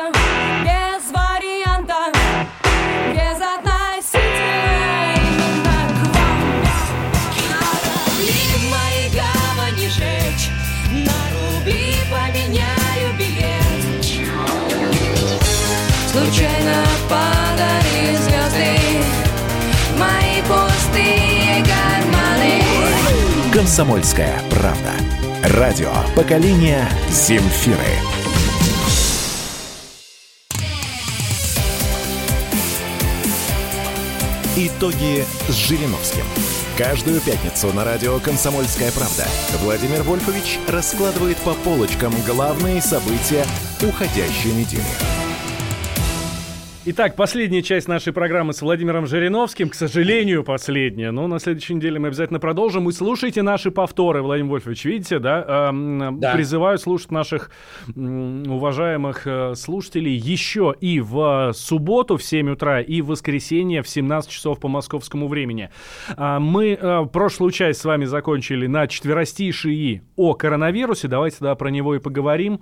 правда. 24.49 25.16
Радио 25.43 25.91
поколения 26.15 26.89
Земфиры. 27.09 27.77
Итоги 34.55 35.23
с 35.47 35.53
Жириновским. 35.53 36.23
Каждую 36.75 37.21
пятницу 37.21 37.71
на 37.71 37.83
радио 37.83 38.19
«Комсомольская 38.19 38.91
правда» 38.91 39.27
Владимир 39.61 40.01
Вольфович 40.01 40.57
раскладывает 40.67 41.38
по 41.38 41.53
полочкам 41.53 42.13
главные 42.25 42.81
события 42.81 43.45
уходящей 43.83 44.53
недели. 44.53 45.16
Итак, 46.89 47.17
последняя 47.17 47.61
часть 47.61 47.89
нашей 47.89 48.13
программы 48.13 48.53
с 48.53 48.61
Владимиром 48.61 49.07
Жириновским. 49.07 49.67
К 49.67 49.73
сожалению, 49.73 50.45
последняя. 50.45 51.11
Но 51.11 51.27
на 51.27 51.38
следующей 51.38 51.73
неделе 51.73 51.99
мы 51.99 52.07
обязательно 52.07 52.39
продолжим. 52.39 52.88
И 52.88 52.93
слушайте 52.93 53.41
наши 53.41 53.71
повторы, 53.71 54.21
Владимир 54.21 54.51
Вольфович. 54.51 54.85
Видите, 54.85 55.19
да? 55.19 55.67
Эм, 55.67 56.21
Да. 56.21 56.33
Призываю 56.33 56.77
слушать 56.77 57.11
наших 57.11 57.51
м, 57.93 58.49
уважаемых 58.49 59.23
э, 59.27 59.55
слушателей 59.55 60.15
еще 60.15 60.73
и 60.79 61.01
в 61.01 61.51
субботу 61.53 62.15
в 62.15 62.23
7 62.23 62.51
утра, 62.51 62.79
и 62.79 63.01
в 63.01 63.07
воскресенье 63.07 63.81
в 63.83 63.89
17 63.89 64.31
часов 64.31 64.61
по 64.61 64.69
московскому 64.69 65.27
времени. 65.27 65.69
А, 66.15 66.39
Мы 66.39 66.77
э, 66.79 67.05
прошлую 67.11 67.51
часть 67.51 67.81
с 67.81 67.83
вами 67.83 68.05
закончили 68.05 68.65
на 68.65 68.88
четверостишии 68.88 70.03
о 70.15 70.35
коронавирусе. 70.35 71.09
Давайте 71.09 71.39
тогда 71.39 71.55
про 71.55 71.69
него 71.69 71.95
и 71.95 71.99
поговорим. 71.99 72.61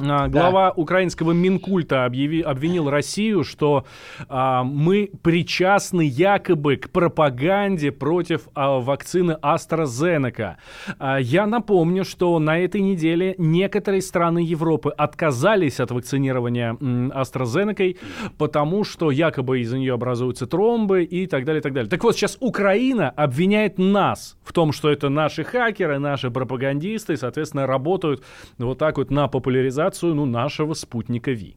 А, 0.00 0.28
Глава 0.28 0.70
украинского 0.76 1.32
Минкульта 1.32 2.04
объяви- 2.04 2.42
обвинил 2.42 2.88
Россию, 2.88 3.42
что 3.42 3.84
а, 4.28 4.62
мы 4.62 5.10
причастны 5.22 6.02
якобы 6.02 6.76
к 6.76 6.90
пропаганде 6.90 7.90
против 7.90 8.48
а, 8.54 8.78
вакцины 8.78 9.36
AstraZeneca. 9.42 10.54
А, 10.98 11.18
я 11.18 11.46
напомню, 11.46 12.04
что 12.04 12.38
на 12.38 12.58
этой 12.58 12.80
неделе 12.80 13.34
некоторые 13.38 14.02
страны 14.02 14.38
Европы 14.38 14.90
отказались 14.90 15.80
от 15.80 15.90
вакцинирования 15.90 16.76
м, 16.80 17.10
AstraZeneca, 17.12 17.96
потому 18.38 18.84
что 18.84 19.10
якобы 19.10 19.60
из-за 19.60 19.78
нее 19.78 19.94
образуются 19.94 20.46
тромбы 20.46 21.02
и 21.02 21.26
так 21.26 21.44
далее, 21.44 21.58
и 21.60 21.62
так 21.62 21.72
далее. 21.72 21.90
Так 21.90 22.04
вот, 22.04 22.14
сейчас 22.14 22.36
Украина 22.40 23.10
обвиняет 23.10 23.78
нас 23.78 24.36
в 24.44 24.52
том, 24.52 24.72
что 24.72 24.90
это 24.90 25.08
наши 25.08 25.42
хакеры, 25.42 25.98
наши 25.98 26.30
пропагандисты, 26.30 27.14
и, 27.14 27.16
соответственно, 27.16 27.66
работают 27.66 28.22
вот 28.58 28.78
так 28.78 28.98
вот 28.98 29.10
на 29.10 29.26
популяризацию 29.26 29.87
ну, 30.02 30.26
нашего 30.26 30.74
спутника 30.74 31.30
Ви. 31.30 31.56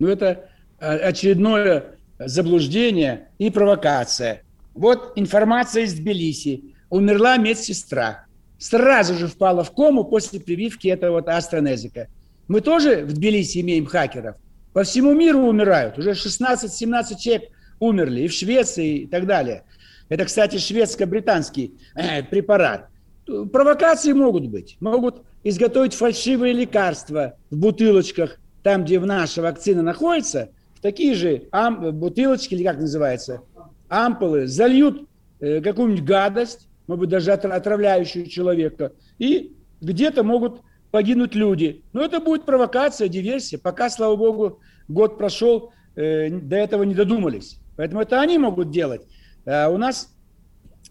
Ну, 0.00 0.08
это 0.08 0.48
э, 0.80 0.96
очередное 1.08 1.96
заблуждение 2.18 3.28
и 3.38 3.50
провокация. 3.50 4.42
Вот 4.74 5.12
информация 5.16 5.84
из 5.84 5.94
Тбилиси. 5.94 6.74
Умерла 6.90 7.36
медсестра. 7.38 8.26
Сразу 8.58 9.14
же 9.14 9.26
впала 9.26 9.64
в 9.64 9.72
кому 9.72 10.04
после 10.04 10.40
прививки 10.40 10.88
этого 10.88 11.12
вот 11.12 11.28
AstraZeneca. 11.28 12.06
Мы 12.48 12.60
тоже 12.60 13.04
в 13.04 13.12
Тбилиси 13.12 13.60
имеем 13.60 13.86
хакеров. 13.86 14.36
По 14.72 14.82
всему 14.82 15.14
миру 15.14 15.40
умирают. 15.40 15.98
Уже 15.98 16.10
16-17 16.10 17.18
человек 17.18 17.50
умерли. 17.80 18.22
И 18.22 18.28
в 18.28 18.32
Швеции, 18.32 18.98
и 18.98 19.06
так 19.06 19.26
далее. 19.26 19.64
Это, 20.08 20.24
кстати, 20.24 20.58
шведско-британский 20.58 21.74
э, 21.94 22.22
препарат. 22.22 22.88
Провокации 23.26 24.12
могут 24.12 24.46
быть. 24.48 24.76
Могут 24.80 25.22
изготовить 25.44 25.94
фальшивые 25.94 26.52
лекарства 26.54 27.34
в 27.50 27.56
бутылочках, 27.56 28.38
там, 28.62 28.84
где 28.84 28.98
наша 28.98 29.42
вакцина 29.42 29.82
находится, 29.82 30.50
в 30.74 30.80
такие 30.80 31.14
же 31.14 31.48
ам- 31.52 31.92
бутылочки, 31.92 32.54
или 32.54 32.64
как 32.64 32.78
называется, 32.78 33.42
ампулы, 33.88 34.46
зальют 34.46 35.06
э, 35.40 35.60
какую-нибудь 35.60 36.04
гадость, 36.04 36.66
может 36.86 37.00
быть, 37.00 37.10
даже 37.10 37.30
отра- 37.30 37.52
отравляющую 37.52 38.26
человека, 38.26 38.92
и 39.18 39.52
где-то 39.80 40.24
могут 40.24 40.62
погибнуть 40.90 41.34
люди. 41.34 41.82
Но 41.92 42.02
это 42.02 42.20
будет 42.20 42.46
провокация, 42.46 43.08
диверсия. 43.08 43.58
Пока, 43.58 43.90
слава 43.90 44.16
богу, 44.16 44.60
год 44.88 45.18
прошел, 45.18 45.72
э, 45.94 46.30
до 46.30 46.56
этого 46.56 46.84
не 46.84 46.94
додумались. 46.94 47.58
Поэтому 47.76 48.00
это 48.00 48.20
они 48.20 48.38
могут 48.38 48.70
делать. 48.70 49.02
А 49.44 49.68
у 49.68 49.76
нас 49.76 50.14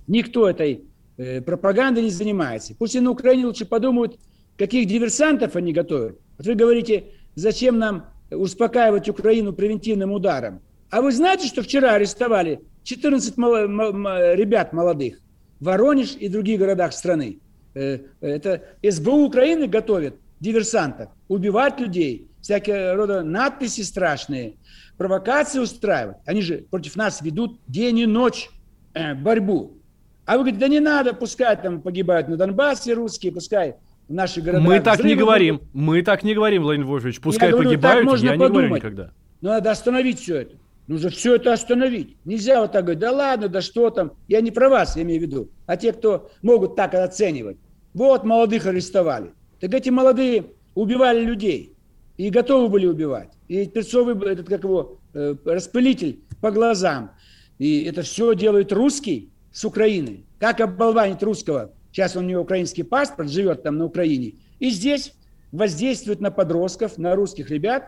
никто 0.07 0.47
этой 0.47 0.83
э, 1.17 1.41
пропагандой 1.41 2.03
не 2.03 2.09
занимается. 2.09 2.75
Пусть 2.77 2.95
и 2.95 2.99
на 2.99 3.09
Украине 3.11 3.47
лучше 3.47 3.65
подумают, 3.65 4.19
каких 4.57 4.87
диверсантов 4.87 5.55
они 5.55 5.73
готовят. 5.73 6.19
Вот 6.37 6.47
вы 6.47 6.55
говорите, 6.55 7.05
зачем 7.35 7.77
нам 7.79 8.05
успокаивать 8.31 9.09
Украину 9.09 9.53
превентивным 9.53 10.11
ударом. 10.11 10.61
А 10.89 11.01
вы 11.01 11.11
знаете, 11.11 11.47
что 11.47 11.61
вчера 11.63 11.93
арестовали 11.93 12.61
14 12.83 13.37
мало- 13.37 13.65
м- 13.65 13.79
м- 13.81 14.35
ребят 14.35 14.73
молодых 14.73 15.19
в 15.59 15.65
Воронеж 15.65 16.15
и 16.15 16.27
других 16.27 16.59
городах 16.59 16.93
страны? 16.93 17.39
Э, 17.75 17.99
Это 18.21 18.61
СБУ 18.83 19.25
Украины 19.25 19.67
готовит 19.67 20.15
диверсантов, 20.39 21.09
убивать 21.27 21.79
людей, 21.79 22.27
всякие 22.41 22.93
рода 22.93 23.23
надписи 23.23 23.81
страшные, 23.81 24.55
провокации 24.97 25.59
устраивать. 25.59 26.17
Они 26.25 26.41
же 26.41 26.65
против 26.69 26.95
нас 26.95 27.21
ведут 27.21 27.59
день 27.67 27.99
и 27.99 28.05
ночь 28.05 28.49
э, 28.93 29.15
борьбу. 29.15 29.77
А 30.25 30.33
вы 30.33 30.39
говорите, 30.43 30.59
да 30.59 30.67
не 30.67 30.79
надо, 30.79 31.13
пускай 31.13 31.59
там 31.61 31.81
погибают 31.81 32.27
на 32.27 32.37
Донбассе 32.37 32.93
русские, 32.93 33.31
пускай 33.31 33.75
в 34.07 34.13
наших 34.13 34.43
городах 34.43 34.67
Мы 34.67 34.79
так 34.79 35.03
не 35.03 35.15
говорим. 35.15 35.57
будут. 35.57 35.73
Мы 35.73 36.01
так 36.01 36.23
не 36.23 36.33
говорим, 36.33 36.63
Владимир 36.63 36.87
Вольфович. 36.87 37.21
Пускай 37.21 37.51
говорю, 37.51 37.69
так 37.69 37.79
погибают, 37.79 38.05
можно 38.05 38.25
я 38.25 38.31
не 38.31 38.37
говорю 38.37 38.53
подумать. 38.55 38.83
никогда. 38.83 39.11
Но 39.41 39.49
надо 39.49 39.71
остановить 39.71 40.19
все 40.19 40.37
это. 40.37 40.55
Нужно 40.87 41.09
все 41.09 41.35
это 41.35 41.53
остановить. 41.53 42.17
Нельзя 42.25 42.61
вот 42.61 42.73
так 42.73 42.83
говорить, 42.83 42.99
да 42.99 43.11
ладно, 43.11 43.47
да 43.47 43.61
что 43.61 43.89
там. 43.89 44.13
Я 44.27 44.41
не 44.41 44.51
про 44.51 44.69
вас, 44.69 44.97
я 44.97 45.03
имею 45.03 45.19
в 45.19 45.23
виду, 45.23 45.49
а 45.65 45.77
те, 45.77 45.93
кто 45.93 46.29
могут 46.41 46.75
так 46.75 46.93
оценивать. 46.93 47.57
Вот 47.93 48.25
молодых 48.25 48.65
арестовали. 48.65 49.31
Так 49.59 49.73
эти 49.73 49.89
молодые 49.89 50.45
убивали 50.75 51.23
людей. 51.23 51.73
И 52.17 52.29
готовы 52.29 52.67
были 52.67 52.85
убивать. 52.85 53.29
И 53.47 53.65
перцовый, 53.65 54.15
этот, 54.31 54.47
как 54.47 54.63
его, 54.63 54.99
э, 55.13 55.35
распылитель 55.45 56.19
по 56.41 56.51
глазам. 56.51 57.11
И 57.59 57.83
это 57.83 58.01
все 58.01 58.33
делает 58.35 58.71
русский 58.71 59.31
с 59.51 59.63
Украины. 59.65 60.25
Как 60.39 60.59
оболванить 60.59 61.23
русского? 61.23 61.71
Сейчас 61.93 62.15
он 62.15 62.25
у 62.25 62.27
него 62.27 62.41
украинский 62.41 62.83
паспорт, 62.83 63.29
живет 63.29 63.61
там 63.61 63.77
на 63.77 63.85
Украине. 63.85 64.33
И 64.57 64.71
здесь 64.71 65.13
воздействует 65.51 66.21
на 66.21 66.31
подростков, 66.31 66.97
на 66.97 67.15
русских 67.15 67.51
ребят. 67.51 67.87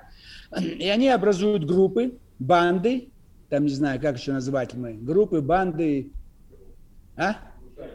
И 0.62 0.88
они 0.88 1.10
образуют 1.10 1.66
группы, 1.66 2.20
банды, 2.38 3.10
там 3.50 3.64
не 3.64 3.72
знаю, 3.72 4.00
как 4.00 4.20
еще 4.20 4.32
назвать 4.32 4.76
мы, 4.76 4.94
группы, 4.94 5.42
банды, 5.42 6.12
а? 7.18 7.38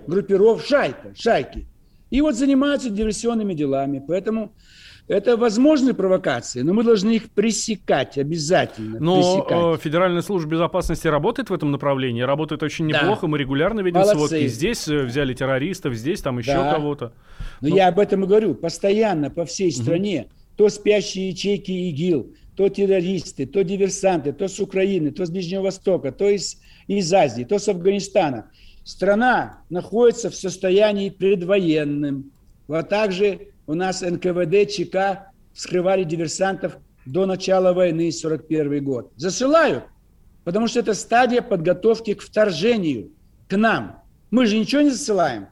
группиров, 0.09 0.67
шайка, 0.67 1.15
шайки. 1.15 1.67
И 2.11 2.21
вот 2.21 2.35
занимаются 2.35 2.91
диверсионными 2.91 3.55
делами. 3.55 4.03
Поэтому 4.05 4.53
это 5.11 5.37
возможные 5.37 5.93
провокации, 5.93 6.61
но 6.63 6.73
мы 6.73 6.85
должны 6.85 7.17
их 7.17 7.31
пресекать 7.31 8.17
обязательно. 8.17 8.99
Но 9.01 9.17
пресекать. 9.17 9.81
э, 9.81 9.83
Федеральная 9.83 10.23
служба 10.23 10.53
безопасности 10.53 11.09
работает 11.09 11.51
в 11.51 11.53
этом 11.53 11.71
направлении, 11.73 12.23
работает 12.23 12.63
очень 12.63 12.89
Да. 12.91 13.01
неплохо, 13.03 13.27
мы 13.27 13.37
регулярно 13.39 13.81
видим 13.81 14.01
Молодцы. 14.01 14.17
сводки. 14.29 14.47
Здесь 14.47 14.87
э, 14.89 15.03
взяли 15.05 15.35
террористов, 15.35 15.95
здесь 15.95 16.23
там 16.23 16.39
еще 16.39 16.55
Да. 16.55 16.75
кого-то. 16.75 17.13
Но 17.61 17.69
Ну, 17.71 17.77
я 17.77 17.89
об 17.89 17.99
этом 17.99 18.25
и 18.25 18.27
говорю. 18.27 18.55
Постоянно 18.55 19.31
по 19.31 19.45
всей 19.45 19.73
стране 19.73 20.29
то 20.57 20.69
спящие 20.69 21.31
ячейки 21.31 21.73
ИГИЛ, 21.73 22.35
то 22.55 22.69
террористы, 22.69 23.47
то 23.47 23.65
диверсанты, 23.65 24.33
то 24.35 24.47
с 24.47 24.61
Украины, 24.61 25.11
то 25.11 25.25
с 25.25 25.31
Ближнего 25.31 25.63
Востока, 25.63 26.13
то 26.13 26.29
из, 26.29 26.59
из 26.87 27.11
Азии, 27.15 27.45
то 27.45 27.59
с 27.59 27.67
Афганистана. 27.69 28.51
Страна 28.85 29.61
находится 29.71 30.29
в 30.31 30.35
состоянии 30.35 31.09
предвоенным. 31.09 32.31
Вот 32.69 32.89
также 32.89 33.49
у 33.71 33.75
нас 33.75 34.03
НКВД, 34.03 34.69
ЧК 34.69 35.31
вскрывали 35.53 36.03
диверсантов 36.03 36.79
до 37.07 37.25
начала 37.25 37.73
войны, 37.73 38.11
41 38.11 38.83
год. 38.83 39.13
Засылают, 39.15 39.85
потому 40.43 40.67
что 40.67 40.81
это 40.81 40.93
стадия 40.93 41.41
подготовки 41.41 42.15
к 42.15 42.21
вторжению 42.21 43.13
к 43.49 43.57
нам. 43.57 44.03
Мы 44.33 44.47
же 44.47 44.59
ничего 44.59 44.83
не 44.83 44.91
засылаем. 44.91 45.47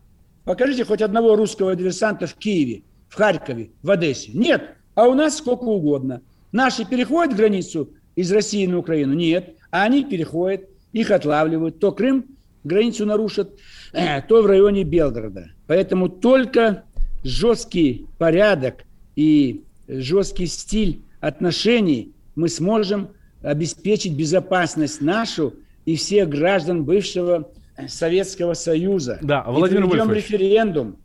Покажите 0.45 0.85
хоть 0.85 1.01
одного 1.01 1.37
русского 1.37 1.77
диверсанта 1.77 2.27
в 2.27 2.35
Киеве, 2.35 2.83
в 3.09 3.15
Харькове, 3.15 3.71
в 3.85 3.91
Одессе. 3.91 4.33
Нет. 4.35 4.75
А 4.97 5.07
у 5.07 5.15
нас 5.15 5.37
сколько 5.37 5.63
угодно. 5.63 6.23
Наши 6.51 6.85
переходят 6.85 7.37
границу 7.37 7.91
из 8.17 8.33
России 8.33 8.67
на 8.67 8.79
Украину? 8.79 9.15
Нет. 9.15 9.55
А 9.71 9.85
они 9.85 10.03
переходят, 10.03 10.69
их 10.93 11.13
отлавливают. 11.13 11.79
То 11.79 11.93
Крым 11.93 12.25
границу 12.65 13.07
нарушат, 13.07 13.53
э, 13.93 14.23
то 14.23 14.43
в 14.43 14.47
районе 14.47 14.83
Белгорода. 14.83 15.53
Поэтому 15.69 16.09
только 16.09 16.85
жесткий 17.29 18.07
порядок 18.19 18.85
и 19.17 19.63
жесткий 19.87 20.47
стиль 20.47 21.03
отношений 21.21 22.13
мы 22.35 22.49
сможем 22.49 23.11
обеспечить 23.43 24.15
безопасность 24.15 25.01
нашу 25.01 25.55
и 25.85 25.97
всех 25.97 26.29
граждан 26.29 26.85
бывшего 26.85 27.51
Советского 27.87 28.55
Союза. 28.55 29.19
Да, 29.23 29.45
И 29.47 29.51
Владимир 29.51 29.89
проведем 29.89 30.09
Вольфович. 30.09 30.31
референдум. 30.31 30.97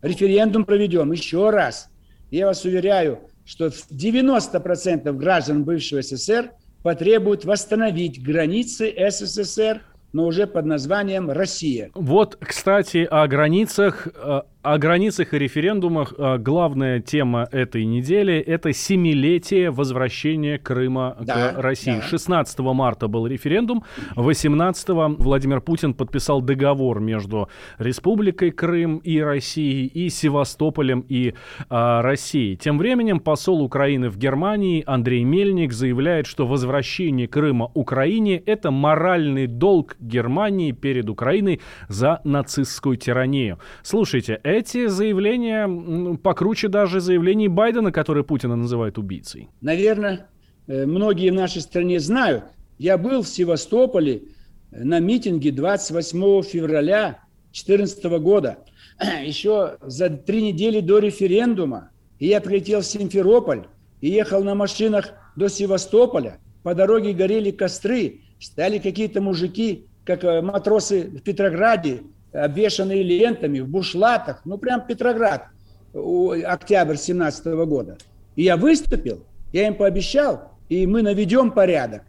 Референдум 0.00 0.64
проведем 0.64 1.12
еще 1.12 1.50
раз. 1.50 1.88
Я 2.30 2.46
вас 2.46 2.64
уверяю, 2.64 3.20
что 3.44 3.66
90% 3.66 5.12
граждан 5.12 5.64
бывшего 5.64 6.02
СССР 6.02 6.50
потребуют 6.82 7.44
восстановить 7.44 8.22
границы 8.22 8.92
СССР, 9.10 9.82
но 10.12 10.26
уже 10.26 10.46
под 10.46 10.64
названием 10.66 11.30
Россия. 11.30 11.90
Вот, 11.94 12.36
кстати, 12.40 13.06
о 13.10 13.26
границах, 13.28 14.08
э, 14.14 14.42
о 14.62 14.78
границах 14.78 15.34
и 15.34 15.38
референдумах 15.38 16.14
э, 16.16 16.38
главная 16.38 17.00
тема 17.00 17.48
этой 17.50 17.84
недели– 17.84 18.34
это 18.46 18.72
семилетие 18.72 19.70
возвращения 19.72 20.56
Крыма 20.58 21.16
Да, 21.20 21.48
к 21.48 21.58
России. 21.58 21.96
да. 21.96 22.02
16 22.02 22.58
марта 22.60 23.08
был 23.08 23.26
референдум, 23.26 23.82
18 24.14 24.88
Владимир 25.18 25.60
Путин 25.60 25.94
подписал 25.94 26.40
договор 26.40 27.00
между 27.00 27.48
Республикой 27.78 28.52
Крым 28.52 28.98
и 28.98 29.18
Россией, 29.20 29.86
и 29.86 30.08
Севастополем 30.08 31.04
и 31.08 31.30
э, 31.30 32.00
Россией. 32.00 32.56
Тем 32.56 32.78
временем 32.78 33.18
посол 33.18 33.62
Украины 33.62 34.10
в 34.10 34.16
Германии 34.16 34.84
Андрей 34.86 35.24
Мельник 35.24 35.72
заявляет, 35.72 36.26
что 36.26 36.46
возвращение 36.46 37.26
Крыма 37.26 37.70
Украине– 37.74 38.36
это 38.46 38.70
моральный 38.70 39.48
долг 39.48 39.96
Германии 39.98 40.70
перед 40.70 41.10
Украиной 41.10 41.60
за 41.88 42.20
нацистскую 42.22 42.96
тиранию. 42.96 43.58
Слушайте, 43.82 44.40
эти 44.52 44.86
заявления 44.86 46.16
покруче 46.16 46.68
даже 46.68 47.00
заявлений 47.00 47.48
Байдена, 47.48 47.92
который 47.92 48.24
Путина 48.24 48.56
называет 48.56 48.98
убийцей. 48.98 49.48
Наверное, 49.60 50.28
э, 50.66 50.86
многие 50.86 51.30
в 51.30 51.34
нашей 51.34 51.62
стране 51.62 51.98
знают. 52.00 52.44
Я 52.78 52.98
был 52.98 53.22
в 53.22 53.28
Севастополе 53.28 54.22
э, 54.70 54.84
на 54.84 55.00
митинге 55.00 55.50
28 55.50 56.42
февраля 56.42 57.18
2014 57.52 58.04
года, 58.20 58.58
еще 59.24 59.76
за 59.80 60.10
три 60.10 60.42
недели 60.42 60.80
до 60.80 60.98
референдума. 60.98 61.90
И 62.18 62.26
я 62.26 62.40
прилетел 62.40 62.80
в 62.80 62.86
Симферополь 62.86 63.66
и 64.00 64.08
ехал 64.08 64.44
на 64.44 64.54
машинах 64.54 65.12
до 65.36 65.48
Севастополя. 65.48 66.38
По 66.62 66.74
дороге 66.74 67.12
горели 67.12 67.50
костры, 67.50 68.20
стояли 68.38 68.78
какие-то 68.78 69.20
мужики, 69.20 69.86
как 70.04 70.24
э, 70.24 70.42
матросы 70.42 71.02
в 71.02 71.22
Петрограде, 71.22 72.02
обвешанные 72.32 73.02
лентами, 73.02 73.60
в 73.60 73.68
бушлатах. 73.68 74.42
Ну, 74.44 74.58
прям 74.58 74.86
Петроград, 74.86 75.46
октябрь 75.92 76.96
17 76.96 77.46
года. 77.66 77.98
И 78.36 78.44
я 78.44 78.56
выступил, 78.56 79.24
я 79.52 79.66
им 79.66 79.74
пообещал, 79.74 80.52
и 80.68 80.86
мы 80.86 81.02
наведем 81.02 81.50
порядок. 81.50 82.02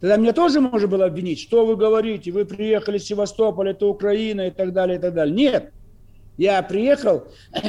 Тогда 0.00 0.16
меня 0.16 0.32
тоже 0.32 0.60
можно 0.60 0.88
было 0.88 1.06
обвинить, 1.06 1.40
что 1.40 1.66
вы 1.66 1.76
говорите, 1.76 2.32
вы 2.32 2.44
приехали 2.44 2.98
с 2.98 3.04
Севастополя, 3.04 3.72
это 3.72 3.86
Украина 3.86 4.48
и 4.48 4.50
так 4.50 4.72
далее, 4.72 4.98
и 4.98 5.00
так 5.00 5.14
далее. 5.14 5.34
Нет, 5.34 5.72
я 6.38 6.62
приехал, 6.62 7.24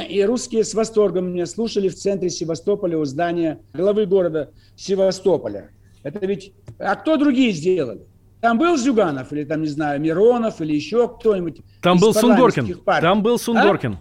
и 0.08 0.22
русские 0.24 0.64
с 0.64 0.72
восторгом 0.72 1.32
меня 1.32 1.44
слушали 1.44 1.88
в 1.88 1.94
центре 1.94 2.30
Севастополя 2.30 2.96
у 2.96 3.04
здания 3.04 3.58
главы 3.74 4.06
города 4.06 4.50
Севастополя. 4.76 5.70
Это 6.02 6.24
ведь... 6.24 6.54
А 6.78 6.96
кто 6.96 7.16
другие 7.16 7.52
сделали? 7.52 8.06
Там 8.42 8.58
был 8.58 8.76
Зюганов, 8.76 9.32
или 9.32 9.44
там, 9.44 9.62
не 9.62 9.68
знаю, 9.68 10.00
Миронов, 10.00 10.60
или 10.60 10.74
еще 10.74 11.08
кто-нибудь 11.08 11.60
Там 11.80 12.00
был 12.00 12.12
Сундоркин. 12.12 12.76
партий. 12.80 13.06
Там 13.06 13.22
был 13.22 13.36
А? 13.36 13.38
Сундоркин. 13.38 13.98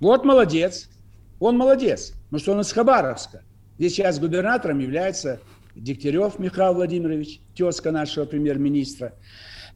Вот 0.00 0.24
молодец. 0.24 0.90
Он 1.38 1.56
молодец. 1.56 2.12
Потому 2.24 2.40
что 2.40 2.52
он 2.54 2.60
из 2.62 2.72
Хабаровска. 2.72 3.44
Здесь 3.78 3.92
сейчас 3.92 4.18
губернатором 4.18 4.80
является 4.80 5.38
Дегтярев 5.76 6.40
Михаил 6.40 6.74
Владимирович, 6.74 7.38
тезка 7.54 7.92
нашего 7.92 8.24
премьер-министра. 8.24 9.14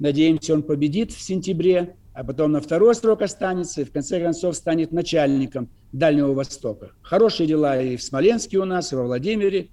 Надеемся, 0.01 0.53
он 0.55 0.65
победит 0.65 1.13
в 1.13 1.21
сентябре, 1.21 1.95
а 2.13 2.25
потом 2.25 2.51
на 2.51 2.61
второй 2.61 2.97
срок 2.97 3.23
останется 3.23 3.83
и 3.83 3.85
в 3.85 3.93
конце 3.93 4.21
концов 4.21 4.57
станет 4.57 4.91
начальником 4.91 5.69
Дальнего 5.93 6.33
Востока. 6.33 6.91
Хорошие 7.03 7.47
дела 7.47 7.81
и 7.81 7.97
в 7.97 8.03
Смоленске 8.03 8.59
у 8.59 8.65
нас, 8.65 8.93
и 8.93 8.97
во 8.97 9.05
Владимире. 9.05 9.69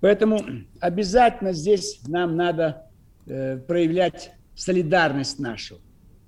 Поэтому 0.00 0.44
обязательно 0.80 1.52
здесь 1.52 2.00
нам 2.08 2.34
надо 2.34 2.86
э, 3.26 3.58
проявлять 3.58 4.32
солидарность 4.54 5.38
нашу. 5.38 5.78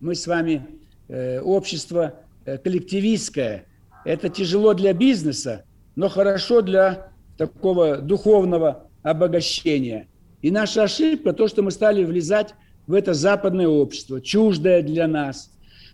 Мы 0.00 0.14
с 0.14 0.26
вами 0.26 0.66
э, 1.08 1.40
общество 1.40 2.14
э, 2.44 2.58
коллективистское. 2.58 3.66
Это 4.04 4.28
тяжело 4.28 4.74
для 4.74 4.92
бизнеса, 4.92 5.64
но 5.96 6.08
хорошо 6.08 6.62
для 6.62 7.12
такого 7.36 7.98
духовного 7.98 8.88
обогащения. 9.02 10.08
И 10.42 10.50
наша 10.50 10.84
ошибка 10.84 11.32
то, 11.32 11.48
что 11.48 11.62
мы 11.62 11.70
стали 11.70 12.04
влезать 12.04 12.54
в 12.86 12.94
это 12.94 13.14
западное 13.14 13.68
общество, 13.68 14.20
чуждое 14.20 14.82
для 14.82 15.06
нас. 15.06 15.50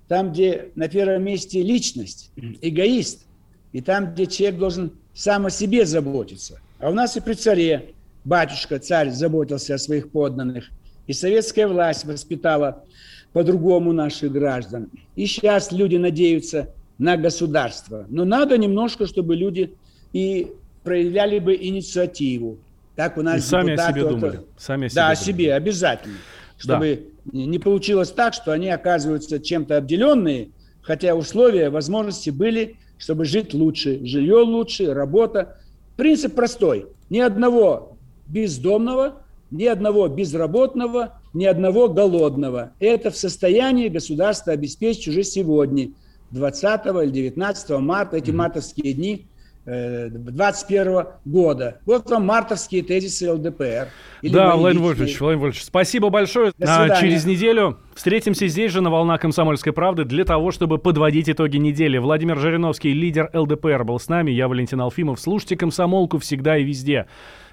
Там, 0.08 0.32
где 0.32 0.70
на 0.74 0.88
первом 0.88 1.24
месте 1.24 1.62
личность, 1.62 2.30
эгоист, 2.36 3.26
и 3.72 3.80
там, 3.80 4.12
где 4.12 4.26
человек 4.26 4.58
должен 4.58 4.92
сам 5.14 5.46
о 5.46 5.50
себе 5.50 5.86
заботиться. 5.86 6.60
А 6.78 6.90
у 6.90 6.92
нас 6.92 7.16
и 7.16 7.20
при 7.20 7.34
царе 7.34 7.94
батюшка, 8.24 8.78
царь, 8.78 9.10
заботился 9.10 9.74
о 9.74 9.78
своих 9.78 10.10
подданных. 10.10 10.70
И 11.06 11.12
советская 11.12 11.68
власть 11.68 12.04
воспитала 12.04 12.84
по-другому 13.32 13.92
наших 13.92 14.32
граждан. 14.32 14.90
И 15.16 15.26
сейчас 15.26 15.72
люди 15.72 15.96
надеются 15.96 16.70
на 16.98 17.16
государство. 17.16 18.06
Но 18.08 18.24
надо 18.24 18.56
немножко, 18.56 19.06
чтобы 19.06 19.36
люди 19.36 19.74
и 20.12 20.52
проявляли 20.82 21.38
бы 21.40 21.54
инициативу. 21.56 22.58
Так 22.94 23.18
у 23.18 23.22
нас 23.22 23.38
И 23.38 23.40
сами 23.40 23.72
о 23.72 23.90
себе 23.90 24.02
думали. 24.02 24.40
Сами 24.56 24.86
о 24.86 24.88
себе 24.88 24.94
да, 24.94 25.10
о 25.10 25.14
думали. 25.14 25.26
себе 25.26 25.54
обязательно. 25.54 26.16
Чтобы 26.56 27.08
не 27.32 27.58
получилось 27.58 28.12
так, 28.12 28.32
что 28.34 28.52
они 28.52 28.70
оказываются 28.70 29.40
чем-то 29.40 29.78
обделенные, 29.78 30.50
хотя 30.82 31.14
условия, 31.14 31.70
возможности 31.70 32.30
были, 32.30 32.76
чтобы 32.98 33.24
жить 33.24 33.52
лучше. 33.52 34.00
Жилье 34.06 34.36
лучше, 34.36 34.94
работа. 34.94 35.58
Принцип 35.96 36.34
простой. 36.34 36.86
Ни 37.10 37.18
одного 37.18 37.96
бездомного, 38.28 39.23
ни 39.50 39.66
одного 39.66 40.08
безработного, 40.08 41.20
ни 41.32 41.44
одного 41.44 41.88
голодного. 41.88 42.72
Это 42.80 43.10
в 43.10 43.16
состоянии 43.16 43.88
государство 43.88 44.52
обеспечить 44.52 45.08
уже 45.08 45.22
сегодня, 45.22 45.90
20 46.30 46.86
или 46.86 47.10
19 47.10 47.70
марта, 47.80 48.16
эти 48.16 48.30
мартовские 48.30 48.92
дни 48.92 49.26
э, 49.66 50.08
21 50.08 51.06
года. 51.24 51.80
Вот 51.86 52.10
вам 52.10 52.26
мартовские 52.26 52.82
тезисы 52.82 53.30
ЛДПР. 53.30 53.88
Или 54.22 54.32
да, 54.32 54.56
Владимир. 54.56 54.86
Вольфович, 54.86 55.20
Владимир 55.20 55.42
Вольфович, 55.44 55.64
спасибо 55.64 56.10
большое. 56.10 56.52
До 56.58 56.84
А, 56.84 57.00
через 57.00 57.24
неделю 57.24 57.78
встретимся 57.94 58.48
здесь 58.48 58.72
же 58.72 58.80
на 58.80 58.90
волнах 58.90 59.20
«Комсомольской 59.20 59.72
правды» 59.72 60.04
для 60.04 60.24
того, 60.24 60.50
чтобы 60.50 60.78
подводить 60.78 61.28
итоги 61.28 61.58
недели. 61.58 61.98
Владимир 61.98 62.38
Жириновский, 62.38 62.92
лидер 62.92 63.30
ЛДПР, 63.32 63.84
был 63.84 64.00
с 64.00 64.08
нами. 64.08 64.30
Я 64.32 64.48
Валентин 64.48 64.80
Алфимов. 64.80 65.20
Слушайте 65.20 65.56
«Комсомолку» 65.56 66.18
всегда 66.18 66.56
и 66.58 66.64
везде 66.64 67.06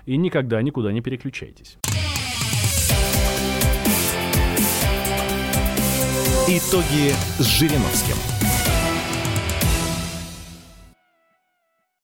и 0.05 0.17
никогда 0.17 0.61
никуда 0.61 0.91
не 0.91 1.01
переключайтесь. 1.01 1.77
Итоги 6.47 7.13
с 7.39 7.45
Жириновским. 7.45 8.40